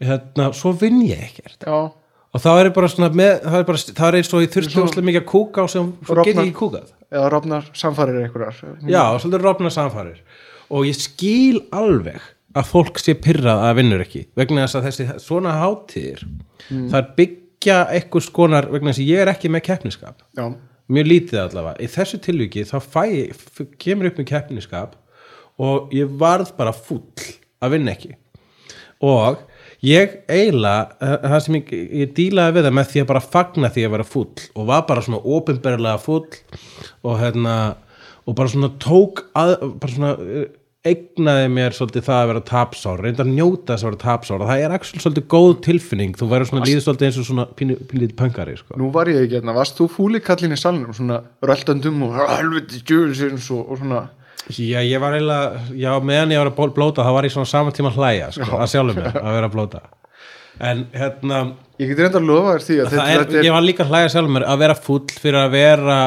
[0.01, 1.59] hérna, svo vinn ég ekkert.
[1.67, 1.91] Já,
[2.33, 4.81] og þá er bara svona með, það er bara, það er eins og ég þurfti
[4.83, 6.43] óslega mikið að kúka og sem, get ég Rofnar.
[6.43, 6.91] ekki kúkað.
[7.09, 8.59] Eða rofnar samfærir einhverjar.
[8.85, 10.19] Já, svolítið rofna samfærir
[10.69, 12.21] og ég skil alveg
[12.59, 16.21] að fólk sé pyrrað að vinnur ekki vegna þess að þessi svona hátíðir
[16.69, 20.21] það er byggja eitthvað skonar vegna þess að ég er ekki með keppniskap.
[20.37, 20.45] Já,
[20.89, 21.81] mjög lítið allavega.
[21.81, 23.03] Í þessu tilviki þá fæ,
[23.81, 24.95] kemur upp með keppniskap
[25.61, 27.01] og ég varð bara fúll
[27.61, 28.13] að vinna ekki.
[29.05, 29.41] Og
[29.85, 31.73] ég eiginlega eh, það sem ég,
[32.03, 34.87] ég dílaði við það með því að bara fagna því að vera fúll og var
[34.89, 36.25] bara svona opinberlega fúll
[37.03, 37.55] og hérna
[38.27, 40.49] og bara svona tók að, bara svona eh,
[40.87, 44.43] eignaði mér svolítið það að vera tapsár reynda að njóta þess að vera tapsár.
[44.47, 46.13] Það er actually svolítið góð tilfinning.
[46.15, 48.77] Þú verður svona líður svolítið eins og svona pínlítið pöngari sko.
[48.79, 52.79] nú var ég ekki hérna, varst þú fúli kallin í salnum svona röldandum og helviti
[52.87, 54.05] djöfisins og, og svona
[54.49, 57.75] Já, ég var eiginlega, já, meðan ég var að blóta þá var ég svona saman
[57.75, 59.81] tíma hlæja, sko, að sjálfum mér að vera að blóta.
[60.59, 61.41] En hérna
[62.83, 65.99] Ég er, ég var líka hlæja sjálfum mér að vera fúll fyrir að vera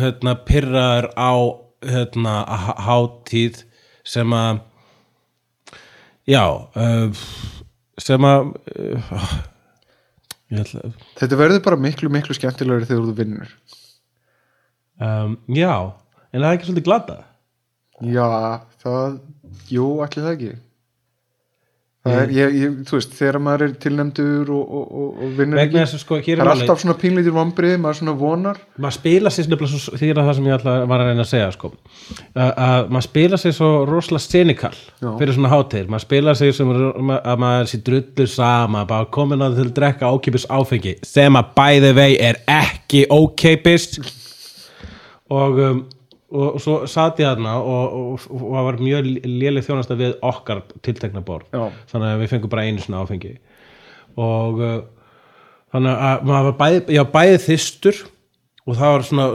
[0.00, 1.32] hérna, pyrraður á
[1.86, 3.62] hérna, h- hátíð
[4.06, 4.58] sem að
[6.26, 7.22] já uh,
[8.02, 8.50] sem að
[10.50, 10.90] ég ætla
[11.22, 13.54] Þetta verður bara miklu, miklu skemmtilegri þegar þú vinnur.
[15.00, 15.72] Um, já,
[16.32, 17.16] en það er ekki svolítið glata
[18.04, 19.18] Já, það,
[19.72, 20.54] jú, allir það ekki.
[22.06, 25.80] Það er, ég, ég, þú veist, þegar maður er tilnefndur og, og, og, vinnur ekki
[25.80, 28.60] að sko, Það er alltaf svona pínlítir vombrið, maður svona vonar.
[28.78, 31.30] Maður spila sér nefnilega svo, því er það sem ég ætla var að reyna að
[31.32, 31.72] segja sko.
[32.36, 35.10] að, að maður spila sér svo rosalega Já.
[35.18, 36.72] fyrir svona hátíðir, maður spila sér sem
[37.16, 41.52] að maður sé drullu sama bara komin að til að drekka ókeipis áfengi sem að
[41.58, 43.90] by the way er ekki ókeipis
[45.34, 45.84] og um,
[46.36, 51.48] og svo satt ég þarna og, það var mjög léleg þjónasta við okkar tiltekna borð
[51.54, 51.70] Já.
[51.92, 53.32] þannig að við fengum bara einu svona áfengi
[54.16, 54.76] og uh,
[55.74, 58.04] þannig að maður var bæði, ég var bæði þystur
[58.66, 59.26] og það var svona,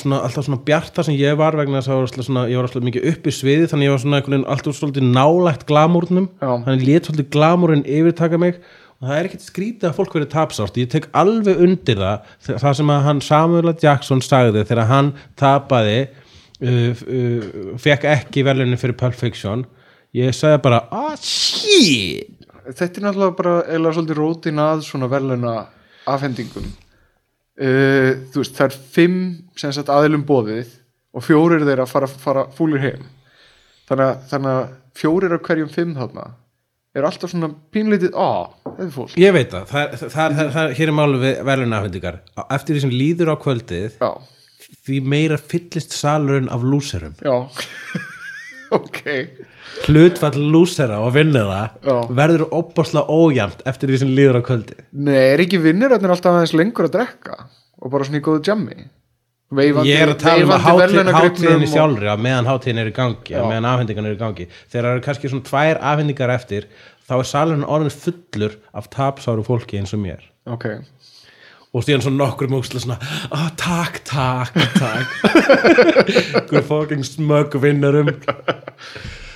[0.00, 2.68] svona alltaf svona bjart það sem ég var vegna þess að var svona, ég var
[2.68, 6.28] alltaf mikið upp í sviði þannig að ég var svona veginn alltaf svolítið nálægt glamúrnum
[6.40, 6.52] Já.
[6.64, 8.62] þannig lét svolítið glamúrin yfirtaka mig
[8.98, 12.78] og það er ekkert skrítið að fólk verið tapsárt ég tek alveg undir það það
[12.80, 13.74] sem að hann Samuel.
[13.82, 16.00] Jackson sagði þegar hann tapaði
[16.58, 19.64] fekk ekki verðlunin fyrir Pulp Fiction.
[20.16, 22.34] Ég sagði bara, ah shit!
[22.68, 25.52] Þetta er náttúrulega bara eða svolítið rótin að svona verðluna
[26.08, 29.20] afhendingum uh, Þú veist, það er fimm
[29.60, 30.74] sem sagt aðilum bóðið
[31.16, 33.06] og fjórir þeirra fara, fara fúlir heim.
[33.88, 36.26] Þannig að, þannig að fjórir af hverjum fimm þarna
[36.98, 38.50] er alltaf svona pínlítið, á,
[39.20, 42.18] Ég veit það, það, það, það, hér er málu við verðlunafhendingar
[42.56, 44.10] eftir því sem líður á kvöldið Já,
[44.86, 47.14] því meira fyllist salurinn af lúserum.
[47.24, 47.36] Já.
[48.68, 48.98] Ok,
[49.86, 51.94] hlutfall lúsera og vinnera Já.
[52.12, 56.52] verður opaslega ójæmt eftir því sem líður á kvöldið nei, er ekki vinnir alltaf aðeins
[56.52, 57.38] lengur að drekka
[57.80, 58.76] og bara svona í góðu jammi?
[59.48, 62.50] Veifandi, Ég er að tala um að veifandi hátíð, verðlaunagripnum hátíðinni og- sjálfri að meðan
[62.50, 64.46] hátíðin er í gangi að meðan afhendingan er í gangi.
[64.68, 66.66] Þegar það eru kannski svona tvær afhendingar eftir
[67.08, 70.20] þá er salurinn orðin fullur af tapsáru fólki eins og mér.
[70.44, 70.66] Ok,
[71.74, 72.96] og síðan svona nokkur múksla svona
[73.34, 75.08] oh, takk, takk, takk.
[76.48, 78.10] Hver fucking smög vinnarum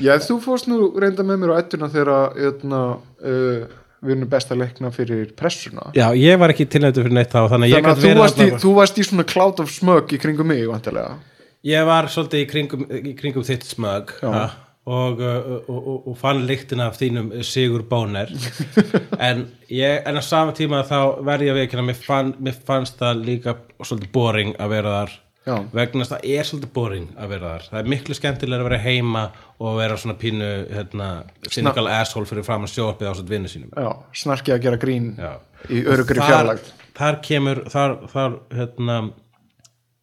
[0.03, 2.81] Já, þú fórst nú reynda með mér á ettuna þegar jötna,
[3.23, 5.93] uh, við erum besta leikna fyrir pressuna.
[5.95, 8.09] Já, ég var ekki tilnættur fyrir neitt þá þannig að ég Þannig gæti að þú
[8.09, 11.21] verið varst, í, þú varst í svona cloud of smug í kringum mig, vantilega
[11.63, 14.31] Ég var svolítið í kringum, í kringum þitt smög Já.
[14.35, 14.47] ha,
[14.89, 18.33] og, uh, og, og, og fann lyktina af þínum Sigur Bóner
[19.29, 22.99] en, ég, en á sama tíma þá verði ég að veikina, mér, fann, mér fannst
[23.03, 25.19] það líka svolítið boring að vera þar.
[25.43, 25.57] Já.
[25.75, 27.65] vegna þess að það er svolítið boring að vera þar.
[27.71, 29.23] Það er miklu skemmtilega að vera heima
[29.59, 31.09] og vera svona pínu hérna,
[31.49, 33.73] cynical asshole fyrir fram að sjópið á svona vinnu sínum.
[33.75, 33.91] Já,
[34.23, 35.33] snarkið að gera grín Já.
[35.67, 38.99] í örugri þar, fjarlægt þar kemur þar, þar, hérna,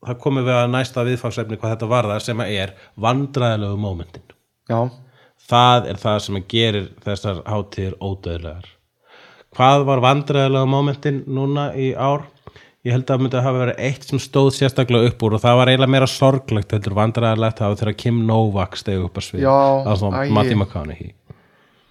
[0.07, 2.75] þar komum við að næsta viðfangsefni hvað þetta varðar sem að er
[3.07, 4.35] vandræðilegu mómentin
[4.69, 4.79] Já,
[5.49, 8.75] það er það sem gerir þessar hátíðir ódöðlegar
[9.55, 12.27] hvað var vandræðilegu mómentin núna í ár?
[12.87, 15.41] Ég held að það myndi að hafa verið eitt sem stóð sérstaklega upp úr og
[15.43, 19.25] það var eiginlega meira sorglegt heldur vandræðilegt það var þegar Kim Novak stegu upp að
[19.25, 19.47] svið.
[19.49, 20.21] Það var svona.
[20.37, 21.11] Matthew McConaughey.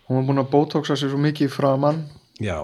[0.08, 2.00] Hún var búin að botoxa sér svo mikið framann
[2.40, 2.56] Já,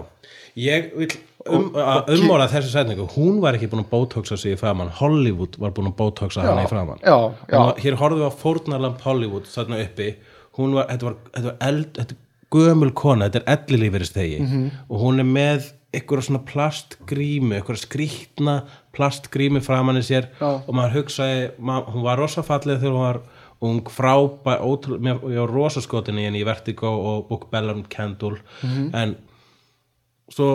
[0.57, 1.11] ég vil
[1.49, 1.69] um,
[2.15, 5.91] umorða þessu setningu, hún var ekki búin að botoxa sig í framann, Hollywood var búin
[5.91, 7.15] að botoxa hana í framann Já,
[7.51, 10.09] já, var, hér horfðum við á fórnarlamp Hollywood þarna uppi,
[10.57, 12.15] hún var, þetta var, þetta var eld, þetta
[12.55, 14.65] gömul kona, þetta er ellilífyristegi Mhm.
[14.89, 18.55] og hún er með ykkur svona plastgrímu, ykkur skrýtna
[18.95, 20.27] plastgrímu framann í sér.
[20.41, 20.59] Já.
[20.67, 23.19] og maður hugsaði, mað, hún var rosa fallið þegar hún var
[23.61, 28.37] ung frábæ, ótrúlega, ég var rosa skotin í henni í Vertigo og Book Bellum Candle.
[28.63, 28.89] Mhm.
[28.93, 29.15] en
[30.31, 30.49] svo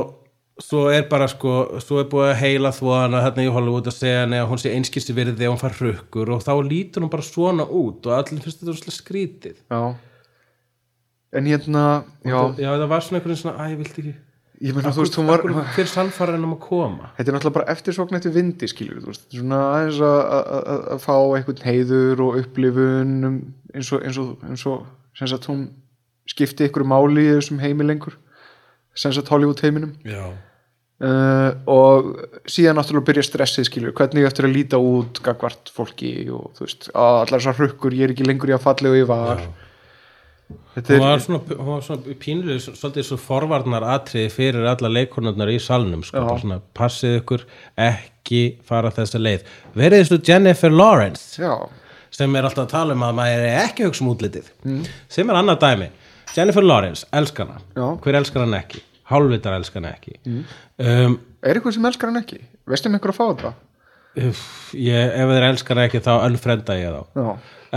[0.61, 1.52] svo er bara sko,
[1.82, 5.14] svo er búið að heila þvóðana hérna í Hollywood að segja að hún sé einskissi
[5.16, 8.61] verið þegar hún far hrukkur og þá lítur hún bara svona út og allir finnst
[8.61, 9.56] þetta svolítið skrítið.
[9.72, 9.82] Já.
[11.32, 11.84] En hérna,
[12.26, 14.14] já, já það var svona einhvern veginn svona, að ég vilti ekki
[14.61, 17.11] ég meina þú veist, hún var Akkur- hver sannfæra henni um að koma?
[17.16, 21.62] Þetta er náttúrulega bara eftirsókn eftir vindi skilur þú veist, svona aðeins að- fá einhvern
[21.64, 23.38] heiður og upplifun um,
[23.72, 24.82] eins og, eins og, eins og
[25.16, 25.62] sem sagt hún
[26.28, 28.18] skipti ykkur máli í þessum heimi lengur.
[28.94, 30.26] Sem sagt Hollywood heiminum já,
[31.05, 32.12] uh, og
[32.51, 36.66] síðan náttúrulega byrja stressið skilur, hvernig ég eftir að líta út gagvart fólki og þú
[36.66, 39.44] veist allar þessar hrukkur, ég er ekki lengur í að fallega og ég var.
[40.74, 45.51] Þetta er, var svona, hún var svona pínlega svolítið svo forvarnar atriði fyrir alla leikonarnar
[45.53, 47.46] í salnum sko, svona, passið ykkur
[47.86, 49.46] ekki fara þessa leið.
[49.78, 51.38] Verið þessu Jennifer Lawrence?
[51.42, 51.55] Já,
[52.14, 54.51] sem er alltaf að tala um að maður er ekki hugsa um útlitið.
[55.11, 55.90] Sem er annað dæmi.
[56.34, 57.86] Jennifer Lawrence, elskana Já.
[58.03, 60.16] hver elskar hann ekki, hálfvitar elskar hann ekki.
[60.78, 62.40] Um, Er eitthvað sem elskar hann ekki?
[62.68, 63.52] Veistu um einhver að fá þetta?
[64.20, 64.40] ef
[64.74, 67.20] þeir elskar hann ekki þá önfrenda ég þá.
[67.20, 67.28] Já,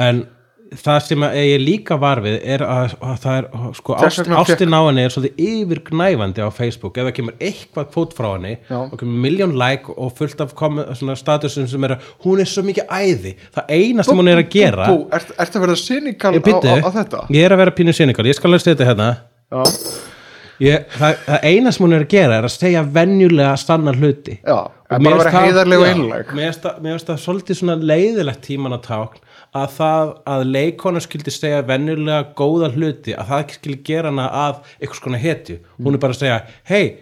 [0.07, 0.23] en
[0.73, 4.73] það sem að ég líka var við er að, að það er sko, ást, ástin
[4.73, 6.97] á henni er svolítið yfirgnæfandi á Facebook.
[6.97, 8.79] Ef það kemur eitthvað kvót frá henni Já.
[8.81, 10.55] og kemur miljón like og fullt af
[11.19, 13.36] statusum sem er að hún er svo mikið æði.
[13.53, 16.45] Það eina sem hún er að gera Bú, ert, ert að verða cynical ég, á,
[16.49, 17.21] byrju, á, á þetta?
[17.38, 19.11] ég er að vera pínu cynical, ég skal alveg setja hérna.
[19.53, 19.61] Já,
[20.61, 24.39] ég, það, það eina sem hún er að gera er að segja venjulega stanna hluti.
[24.43, 24.57] Já,
[24.89, 26.33] bara það- heiðarleg og já, einlæg.
[26.33, 26.51] mér
[26.93, 29.23] finnst það- svolítið svona leiðilegt tíman að tákn
[29.53, 34.61] að það að leikona skildi segja venjulega góða hluti að það skildi gera hana að
[34.81, 35.57] eitthvað skona hetju.
[35.79, 36.97] Hún er bara að segja, hei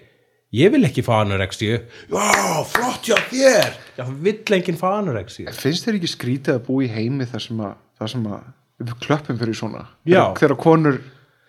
[0.54, 1.78] ég vil ekki fá anorexíu.
[2.12, 3.72] Já, flott hjá þér!
[3.98, 5.48] Já, það vill enginn fá anorexíu.
[5.56, 9.40] Finnst þér ekki skrítið að búa í heimi þar sem að, þar sem að klöppum
[9.40, 9.86] fyrir svona?
[10.06, 10.34] Já.
[10.36, 11.00] þegar konur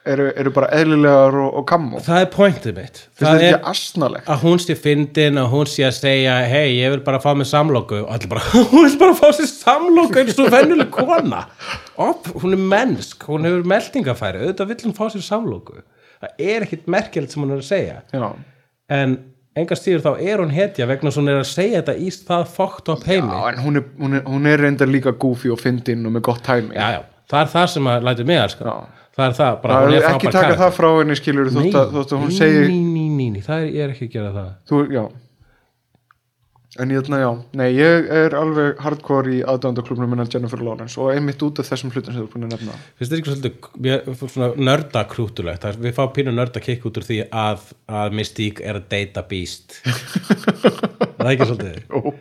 [0.09, 3.01] eru, eru bara eðlilegar og, og kammo það er pointið mitt.
[3.21, 7.23] Það er að hún sé fyndin og hún sé að segja hei, ég vil bara
[7.23, 10.93] fá mér samlóku og allir bara, hún vil bara fá sér samlóku eins og venjuleg
[10.95, 11.47] kona.
[12.01, 15.83] Op, hún er mennsk, hún hefur meldingafæri auðvitað vill hún fá sér samlóku
[16.23, 18.01] það er ekkit merkjöld sem hún er að segja.
[18.15, 18.27] Já,
[18.95, 19.17] en
[19.59, 22.45] engar stíður þá er hún hetja vegna að hún er að segja þetta í það
[22.55, 23.29] fókt upp heimi.
[23.33, 26.27] Já en hún er, hún, er, hún er reyndar líka goofy og fyndin og með
[26.31, 26.77] gott tæmi.
[26.79, 27.01] Já, já,
[27.33, 28.77] það er það sem að lætur mig að Já.
[29.17, 31.75] Það er það, bara hún er er ekki frábær taka það frá henni skilur að,
[31.97, 34.33] þótt að hún segir ný, ný, ný, ný, það er, ég er ekki að gera
[34.39, 34.49] það.
[34.71, 35.05] Þú, já.
[36.81, 41.43] En ég já, nei, ég er alveg hardcore í aðdándaklubnum minna Jennifer Lawrence og einmitt
[41.45, 42.77] út af þessum hlutum sem þú er búin að nefna.
[42.97, 48.65] Finnst þetta ekki svolítið nördakrútulegt við fá pínu nördakikk út úr því að, að Mystique
[48.65, 49.83] er að data beast.
[51.19, 52.17] Það er ekki svolítið.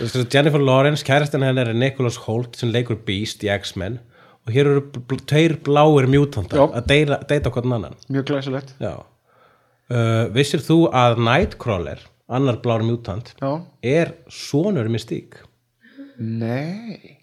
[0.00, 4.00] Þessi Jennifer Lawrence, kærastan hennar er Nicholas Holt sem leikur Beast í X-Men
[4.50, 7.96] og hér eru bl tveir bláir mjútantar að deila, deita hvern annan.
[8.10, 8.74] Mjög glæsilegt.
[8.80, 15.46] Uh, Vissir þú að Nightcrawler annar blár mjútant Já, er sonur Mystique?
[16.18, 17.16] Nei.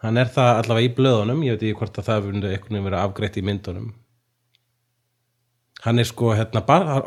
[0.00, 2.86] Hann er það allavega í blöðunum ég veit ekki hvort að það hefur einhvern veginn
[2.88, 3.88] verið afgreitt í myndunum
[5.84, 7.00] hann er sko hérna, bara,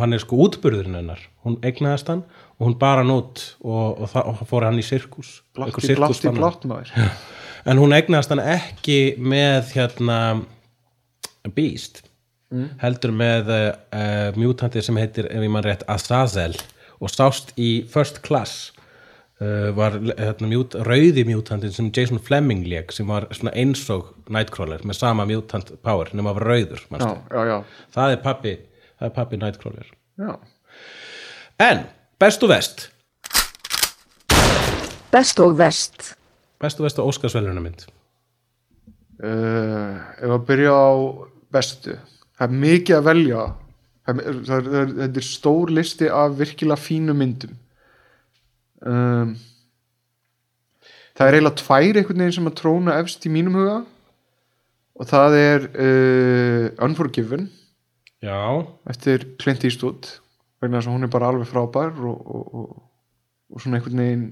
[0.00, 1.22] hann er sko útburðurinn hennar.
[1.46, 2.24] Hún egnaðist hann
[2.58, 5.38] og hún bar hann út og, og, það, og fór hann í sirkus.
[5.56, 6.42] Sirkusfann hann.
[6.42, 6.92] blátt maður.
[7.68, 10.18] En hún egnaðist hann ekki með hérna
[11.56, 12.04] Beast
[12.80, 16.54] heldur með uh, mjútantið sem heitir, ef ég mann rétt, Azazel
[16.98, 18.72] og sást í First Class
[19.38, 24.82] var hérna, mjút, rauði mjútantið sem Jason Fleming lék sem var svona eins og Nightcrawler
[24.82, 27.58] með sama mjútant power nema var rauður Já, já, já,
[27.94, 28.54] það er pappi
[28.98, 29.92] það er pappi Nightcrawler.
[30.18, 30.32] Já.
[31.62, 31.84] En,
[32.18, 32.88] best og vest
[35.12, 36.16] Best og vest.
[36.60, 37.86] best og vest og Óskarsveluna mynd.
[39.22, 40.90] Uh, ef að byrja á
[41.54, 43.46] bestu það er mikið að velja.
[44.04, 47.56] Það er, það er, það er, þetta er stór listi af virkilega fínu myndum
[48.82, 49.36] um,
[51.16, 53.78] það er eiginlega tvær einhvern veginn sem að tróna efst í mínum huga.
[54.98, 57.48] Og það er uh, Unforgiven.
[58.18, 60.08] Já, eftir Clint Eastwood
[60.58, 62.70] vegna þess að hún er bara alveg frábær og, og, og,
[63.54, 64.24] og svona einhvern veginn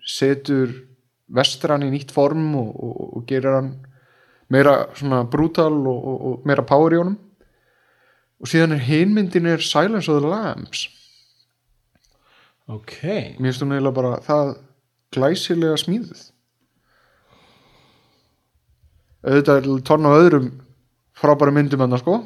[0.00, 0.72] setur
[1.34, 3.70] vestran í nýtt form og, og, og gerir hann
[4.52, 7.18] meira svona brutal og, og, og meira power í honum.
[8.40, 10.86] Og síðan er hinmyndin er Silence of the Lambs
[12.70, 12.94] ok.
[13.38, 14.54] Mér finnst hún eiginlega bara það
[15.14, 16.22] glæsilega smíðuð.
[19.24, 20.48] Auðvitað er tónn á öðrum
[21.16, 22.22] frábæra myndum hann sko.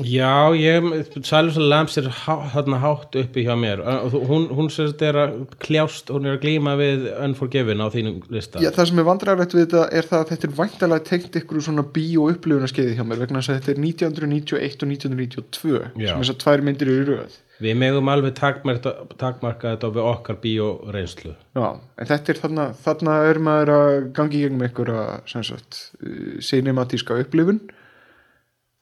[0.00, 0.86] Já, ég,
[1.20, 3.82] Silence of the Lambs er há, þarna hátt uppi hjá mér.
[4.06, 8.22] Og hún, hún sérst er að kljást hún er að glíma við Unforgiven á þínum
[8.32, 8.62] lista.
[8.64, 11.66] Já, það sem er vandræðilegt við þetta er það að þetta er væntalega tengt ykkur
[11.66, 16.08] svona bíó upplifunarskeiði hjá mér vegna þess að þetta er 1991 og 1992 Já.
[16.08, 20.08] sem þess að tvær myndir eru í röð Við megum alveg takmarka, takmarka þetta við
[20.08, 24.92] okkar bíóreynslu Já, en þetta er þarna, þarna er maður að gangi í gegnum ykkur
[25.30, 27.60] sem sagt, uh, cinematíska upplifun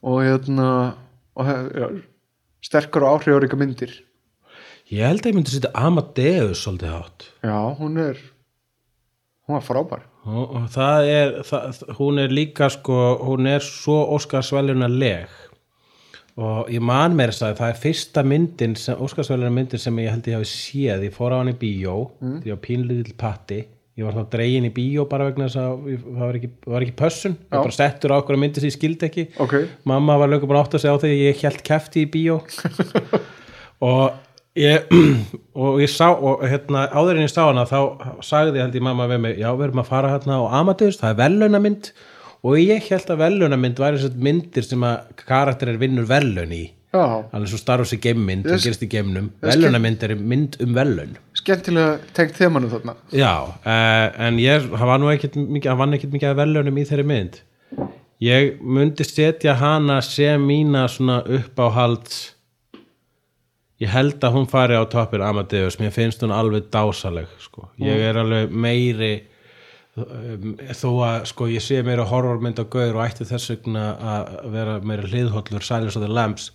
[0.01, 0.71] og hérna
[1.37, 1.91] og, ja,
[2.65, 3.93] sterkar og áhrifaríka myndir.
[4.91, 7.27] Ég held að ég myndi setja Amadeus svolítið hátt.
[7.45, 8.19] Já, hún er
[9.47, 10.07] hún var frábær.
[10.25, 15.31] Og, og það er það, hún er líka sko hún er svo Óskarsveluna leg
[16.39, 20.11] og ég man mér þess að það er fyrsta myndin sem, Óskarsveluna myndin sem ég
[20.15, 23.61] held ég hafi séð ég fór á hann í bíó því ég var pínlítill patti.
[23.99, 26.81] Ég var þá dregin í bíó bara vegna þess að ég- það var ekki, var
[26.87, 27.35] ekki pössun.
[27.37, 29.27] Ég var bara settur á okkur myndi sem ég skildi ekki.
[29.45, 29.55] Ok,
[29.85, 32.39] mamma var lögum bara átt að segja á því að ég held kefti í bíó.
[33.81, 34.13] Og
[34.59, 34.89] ég,
[35.61, 37.79] og ég sá og hérna, áður en ég sá hana þá
[38.25, 41.13] sagði held ég mamma við mig já, við erum að fara hérna á Amadeus, það
[41.15, 41.91] er velunamynd
[42.45, 46.67] og ég held að velunamynd væri myndir sem að karakterir vinnur velun í.
[46.91, 50.73] Já, alveg svo Star Wars er gemmynd, það gerist í gemnum velunamynd er mynd um
[50.75, 52.97] velun skemmtilega tengt þemanu þarna.
[53.15, 53.33] Já,
[53.65, 57.41] uh, en ég, hann vann ekkit mikið að velunum í þeirri mynd.
[58.21, 62.35] Ég myndi setja hana sem mína svona uppáhalds,
[63.81, 67.71] ég held að hún fari á toppin Amadeus, mér finnst hún alveg dásaleg, sko.
[67.81, 69.15] Ég er alveg meiri,
[69.97, 74.77] þó að, sko, ég sé meira horrormynd á gaur og ætti þess vegna að vera
[74.87, 76.51] meira hliðhollur Silence of the Lambs,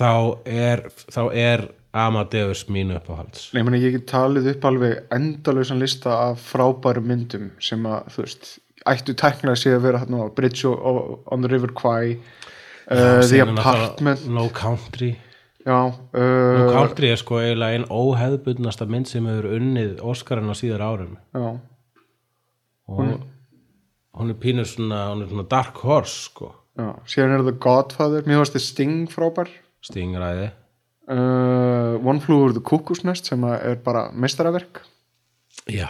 [0.00, 3.50] þá er, þá er Amadeus mín uppáhalds.
[3.52, 8.24] Nei, meni, ég get talið upp alveg endalausan lista af frábærum myndum sem að, þú
[8.24, 8.52] veist,
[8.88, 14.28] ættu tæknilega sé að vera hérna á Bridge on the River Kwai uh, The Apartment.
[14.30, 15.16] No Country.
[15.66, 20.56] Já, No uh, Country er sko eiginlega einn óheðbundnasta mynd sem hefur unnið Óskarinn á
[20.56, 21.18] síðar árum.
[21.36, 21.58] Já,
[22.90, 27.56] og hún er pínur svona, hún er svona dark horse sko, já Síðan er The
[27.60, 29.50] Godfather, mér varst þið Sting frábær.
[29.84, 30.50] Stingræði
[31.10, 34.82] uh, One Flew Over the Cuckoo's Nest sem að er bara mestaraverk
[35.70, 35.88] Já,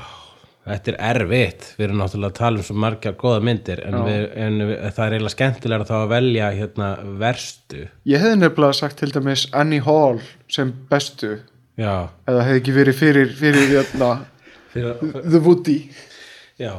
[0.66, 1.66] þetta er erfitt.
[1.78, 5.04] Við erum náttúrulega að tala um svo margar góða myndir en, við, en við, það
[5.04, 6.90] er eiginlega skemmtilega þá að velja hérna
[7.20, 7.86] verstu.
[8.08, 10.20] Ég hefði nefnilega sagt til dæmis Annie Hall
[10.52, 11.36] sem bestu.
[11.80, 14.10] Já, eða hefði ekki verið fyrir, fyrir hérna,
[14.74, 15.78] fyrir, The Woody
[16.60, 16.74] já.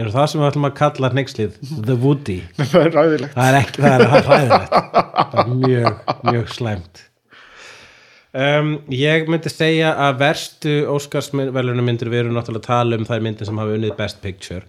[0.00, 1.60] Er það sem við ætlum að kalla hneykslið?
[1.84, 2.40] The Woody.
[2.70, 4.74] Það er ræðilegt það er ekki, það er það er hræðilegt.
[5.20, 7.06] Það er mjög, mjög slæmt.
[8.30, 13.24] Um, ég myndi segja að verstu Óskarsvelunum myndir við erum náttúrulega að tala um þær
[13.26, 14.62] myndir sem hafa unnið Best Picture.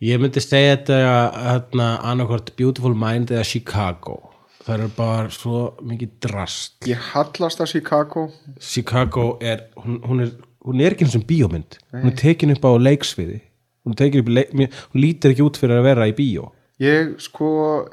[0.00, 1.00] Ég myndi segja þetta
[1.34, 4.20] hérna, annarkvort Beautiful Mind eða Chicago.
[4.60, 6.76] Það eru bara svo mikið drast.
[6.86, 8.28] Ég hallast að Chicago.
[8.62, 10.30] Chicago er hún, hún er,
[10.66, 11.78] hún er ekki eins og bíómynd.
[11.94, 13.40] Hún er tekin upp á leiksviði.
[13.86, 16.50] Hún, upp, leik, hún lítur ekki út fyrir að vera í bíó.
[16.80, 17.48] Ég sko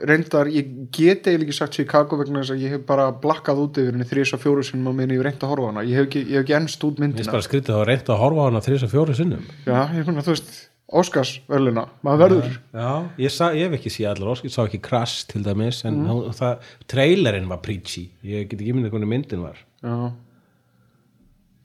[0.08, 3.80] reyndar, ég get eiginlega ekki sagt Chicago vegna þess að ég hef bara blakkað út
[3.82, 5.84] yfir henni þrís og fjóru sinnum á minni ég hef reynd að horfa hana.
[5.84, 8.12] Ég hef ekki, ég hef ekki ennst út Mér finnst myndina bara skrítið að reynt
[8.14, 9.50] að horfa hana þrís og fjóri sinnum.
[9.68, 10.54] Já, ég finna þú veist,
[10.88, 12.54] Óskars veluna, maður verður.
[12.72, 15.82] Já, ég, sa, ég hef ekki séð allar ósk, ég sá ekki Crash til dæmis,
[15.84, 16.30] en mm.
[16.38, 19.60] það, trailerinn var preachy, ég get ekki myndið hvernig myndin var.
[19.84, 20.16] Já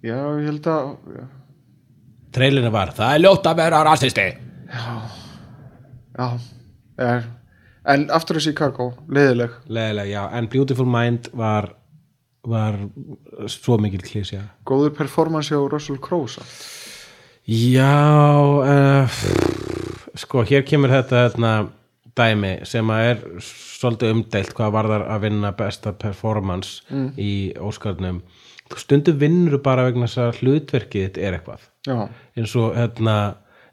[0.03, 1.27] Já, ég held að já,
[2.33, 4.25] Trailerinn var, það er ljótt að vera rasisti.
[6.19, 6.27] já
[6.99, 7.29] er,
[7.83, 11.73] En aftur að Chicago, leiðileg Leðilega, já, en Beautiful Mind var,
[12.47, 12.79] var
[13.51, 14.45] svo mikil klísja.
[14.67, 16.53] Góður performance á Russell Crowe samt.
[17.43, 19.23] Já, uh,
[20.15, 21.53] sko, hér kemur þetta hérna,
[22.15, 26.85] dæmi sem að er svolítið umdeilt hvað varðar að vinna besta performance
[27.19, 28.23] í Óskarnum.
[28.81, 31.67] Stundu vinnur bara vegna þess að hlutverkið þitt er eitthvað.
[32.39, 33.17] Eins og, hérna,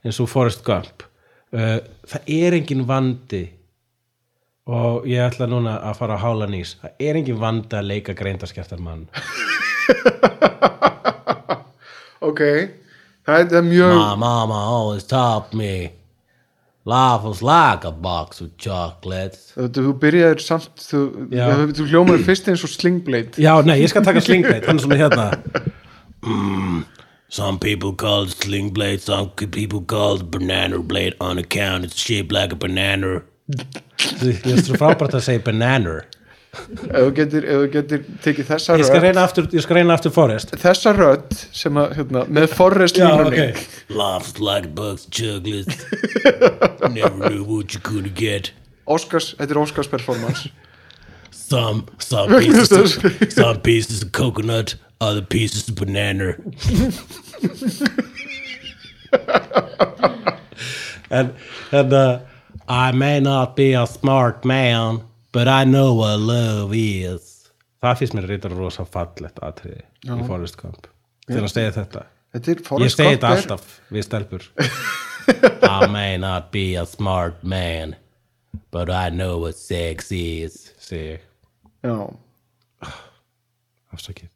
[0.03, 1.05] eins og Forrest Gump.
[1.53, 1.79] Uh,
[2.09, 3.45] það er engin vandi
[4.69, 6.75] og ég ætla núna að fara að hála nýs.
[6.81, 9.07] Það er engin vandi að leika greindaskjæftar mann.
[12.29, 12.41] ok
[13.25, 15.98] Það er, mjög My mama always taught me
[16.85, 19.51] life was like a box of chocolates.
[19.55, 21.01] þú, þú byrjaðir samt þú,
[21.33, 24.85] þú, þú hljómaður fyrst eins og slingblade Já, nei, ég skal taka slingbeit, hann er
[24.85, 25.25] svona hérna.
[27.29, 31.99] Some people call it sling blade, some people call it banana blade on account it's
[31.99, 33.21] shaped like a banana.
[34.23, 36.05] Ég er svo frábært að segja bananer.
[36.53, 39.77] Ef þú getur, ef þú getur tekið þessa Ég skal rödd reyna aftur, ég skal
[39.79, 40.55] reyna aftur Forrest.
[40.57, 43.51] þessa rödd sem að, hérna, með Forrest línunni
[43.89, 45.77] Life is like a box of chocolates.
[46.93, 48.51] Never knew what you could get.
[48.89, 50.49] Óskars, þetta er Óskars performance
[51.31, 56.35] Some some pieces of, some pieces of coconut, other pieces of banana.
[61.11, 61.33] En,
[61.71, 62.21] hérna,
[62.67, 67.49] I may not be a smart man, but I know what love is.
[67.83, 70.87] Það finnst mér reyndar rosa fallegt atriði í Forrest Gump.
[71.29, 72.05] Til að segja þetta.
[72.35, 74.49] þetta er Ég Forrest segi Gump þetta er- alltaf við stelpur.
[75.69, 77.95] I may not be a smart man,
[78.71, 80.73] but I know what sex is.
[80.81, 81.25] Segi ég.
[81.85, 81.95] já,
[83.95, 84.27] afsakið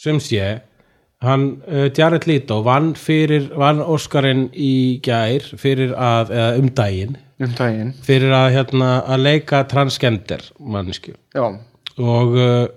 [0.00, 0.42] sem sé
[1.24, 7.16] hann, uh, Jared Leto vann fyrir, vann Óskarinn í gær fyrir að, eða um daginn
[7.40, 7.94] um daginn.
[8.04, 11.46] Fyrir að, hérna, að leika transgender mannsku já,
[12.00, 12.68] og uh,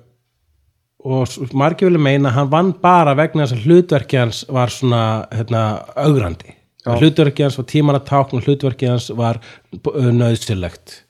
[1.04, 5.02] og margir vilja meina að hann vann bara vegna þess að hlutverki hans var svona
[5.36, 5.64] hérna,
[6.00, 11.02] augrandi hlutverki hans var tíman að tákna hlutverki hans var uh, nöðsilegt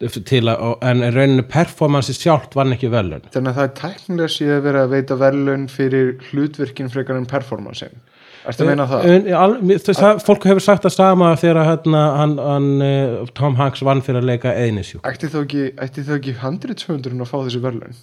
[0.00, 0.48] að,
[0.80, 4.84] en rauninu performansi sjálft vann ekki velun þannig að það er tæknilega síðan að vera
[4.86, 8.00] að veita verðlun fyrir hlutverkin frekar en performancein
[8.48, 9.08] Ertu að meina það?
[9.10, 13.18] En, al, mér- þess að, fólk hefur sagt það sama þegar hérna, hann, hann, eh,
[13.36, 15.66] Tom Hanks vann fyrir að leika eðnisjú Ætti þá ekki,
[16.16, 17.98] ekki handritsföndurinn að fá þessi verðlun?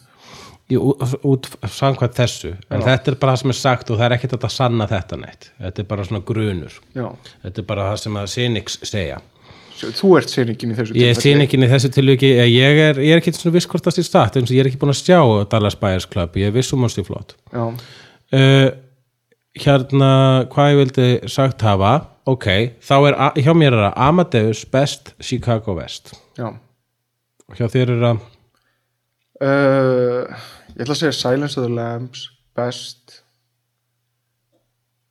[0.75, 2.51] út, út samkvæmt þessu.
[2.73, 5.19] En þetta er bara það sem er sagt og það er ekkert að sanna þetta
[5.21, 5.49] neitt.
[5.63, 6.77] Þetta er bara svona grunur.
[6.97, 7.07] Já,
[7.45, 9.19] þetta er bara það sem að Cynics segja.
[9.77, 11.21] Þú ert seiningin í þessu ég er.
[11.21, 12.31] Cynicin í þessu tilviki.
[12.41, 14.63] Eh, ég er, ég er ekki svona viss hvort það sé statt eins og ég
[14.63, 15.19] er ekki búin að sjá
[15.51, 16.35] Dallas Buyers Club.
[16.41, 17.35] Ég er viss um hans í flott.
[17.53, 18.67] Já, uh,
[19.65, 20.11] hérna
[20.51, 21.93] hvað ég vildi sagt hafa
[22.27, 22.47] ok,
[22.83, 26.13] þá er a- hjá mér er það Amadeus Best Chicago West.
[26.37, 26.49] Já.
[27.47, 28.19] Og hjá þér er það
[29.41, 30.41] uh,
[30.77, 32.27] Ég ætla að segja Silence of the Lambs
[32.57, 33.21] Best.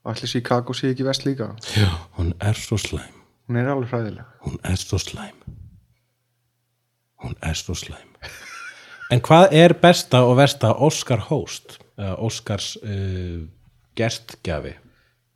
[0.06, 1.48] Og ætli Chicago sé ekki vest líka?
[1.74, 1.88] Já,
[2.18, 3.14] hún er svo slæm.
[3.48, 4.26] Hún er alveg hræðileg.
[4.46, 5.34] Hún er svo slæm.
[7.24, 8.12] Hún er svo slæm.
[9.10, 11.78] En hvað er besta og versta Oscar host?
[11.98, 13.46] Eða Oscars uh,
[13.98, 14.74] gerstgjafi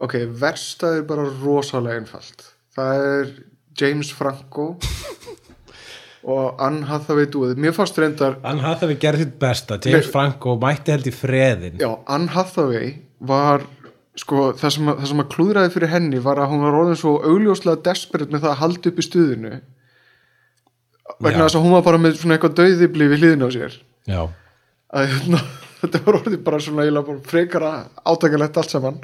[0.00, 2.46] Ok, versta er bara rosalega einfalt.
[2.72, 3.32] Það er
[3.76, 4.70] James Franco
[6.34, 9.76] og Anne Hathaway dúið Mér fannst reyndar hann hafði við gerð sitt besta.
[9.84, 13.66] James Franco mætti held í freðin Já, Anne Hathaway var
[14.18, 16.98] sko, það sem, að, það sem að klúðraði fyrir henni var að hún var orðin
[16.98, 19.52] svo augljóslega desperate með það að halda upp í stuðinu.
[21.20, 23.76] Vegna þess að hún var bara með svona eitthvað döðibli við hliðin á sér.
[24.08, 24.20] Já,
[24.96, 25.42] að hérna,
[25.80, 27.72] þetta var orðið bara svona eiginlega frekara
[28.04, 29.00] átakalegt allt saman.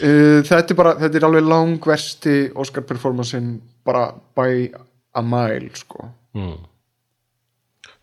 [0.00, 3.54] Uh, þetta er bara þetta er alveg langversti Oscar performancein
[3.84, 4.06] bara
[4.36, 4.68] by
[5.12, 6.08] a mile sko.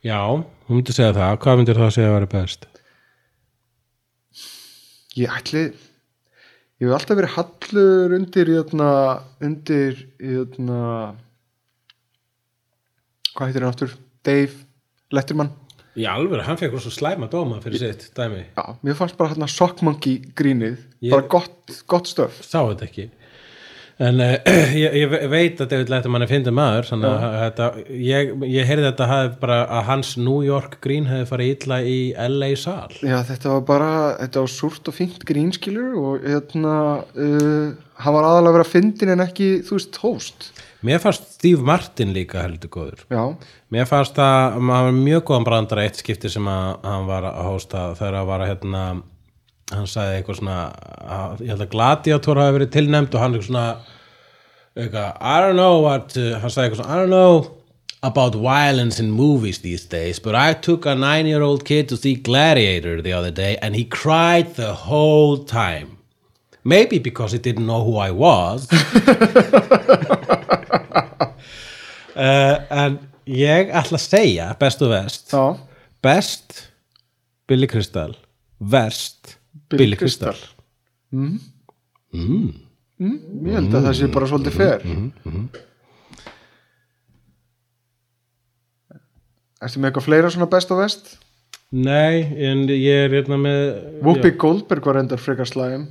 [0.05, 2.67] Já hún myndi segja það, hvað myndir það að segja að vera best?
[5.17, 5.63] Ég ætli
[6.79, 8.91] ég hef alltaf verið hallur undir jötna,
[9.43, 10.83] undir jötna,
[13.33, 13.97] hvað heitir hann aftur?
[14.23, 14.53] Dave
[15.11, 15.51] Letterman
[15.99, 19.47] í alveg, hann fekk svo slæma dóma fyrir sitt dæmi, já, mér fannst bara hérna
[19.51, 20.77] Sockmonkey grínið.
[21.03, 22.41] Ég- bara gott, gott stöf.
[22.43, 23.09] Sá þetta ekki
[23.99, 24.35] en uh,
[24.83, 29.59] ég, ég veit að David Letterman er fyndið maður þetta, ég, ég heyrði þetta bara
[29.79, 32.95] að hans New York grín hefði farið illa í LA sal.
[33.03, 33.91] Já, þetta var bara,
[34.23, 39.13] þetta var súrt og fínt grínskilur og hérna uh, hann var aðalega að vera fyndin
[39.15, 40.49] en ekki, þú veist, host.
[40.85, 43.01] Mér fannst Steve Martin líka heldur góður.
[43.11, 43.23] Já,
[43.69, 47.49] Mér fannst að maður var mjög góðan brandara eitt skipti sem að hann var að
[47.49, 48.83] hósta þegar að var að hérna
[49.73, 50.57] hann sagði eitthvað svona
[51.03, 53.67] að, ég held að Gladiator hafi verið tilnæmt og hann eitthvað svona
[54.79, 57.55] eitthvað, I don't know what uh, hann sagði eitthvað svona, I don't know
[58.01, 61.97] about violence in movies these days but I took a nine year old kid to
[61.97, 65.97] see Gladiator the other day and he cried the whole time.
[66.63, 68.67] Maybe because he didn't know who I was.
[72.19, 72.97] Uh, en
[73.31, 75.31] ég ætla að segja best og vest
[76.03, 76.57] best
[77.47, 78.11] Billy Crystal
[78.59, 79.38] verst
[79.77, 80.35] Billy, Crystal,
[82.09, 82.49] Mm,
[83.47, 84.81] ég held að það sé bara svolítið fer
[89.59, 91.11] Ertu með eitthvað fleira svona best og vest?
[91.71, 93.61] Nei, en ég er hérna með
[94.01, 95.87] Whoopi Goldberg var endar frekar slægum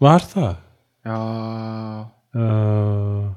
[0.00, 0.56] Var það?
[1.04, 1.20] Já,
[2.30, 3.34] Uh,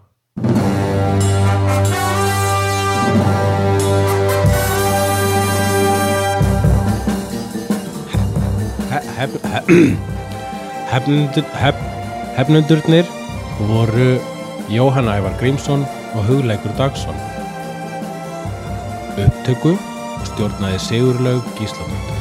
[12.38, 13.05] Hefnundurnir
[13.69, 14.19] voru
[14.69, 17.15] Jóhann Ævar Grímsson og Hugleikur Dagsson.
[19.17, 19.78] Upptöku
[20.28, 22.12] stjórnaði Sigurlaug Gísladóttir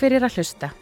[0.00, 0.72] fyrir að hlusta.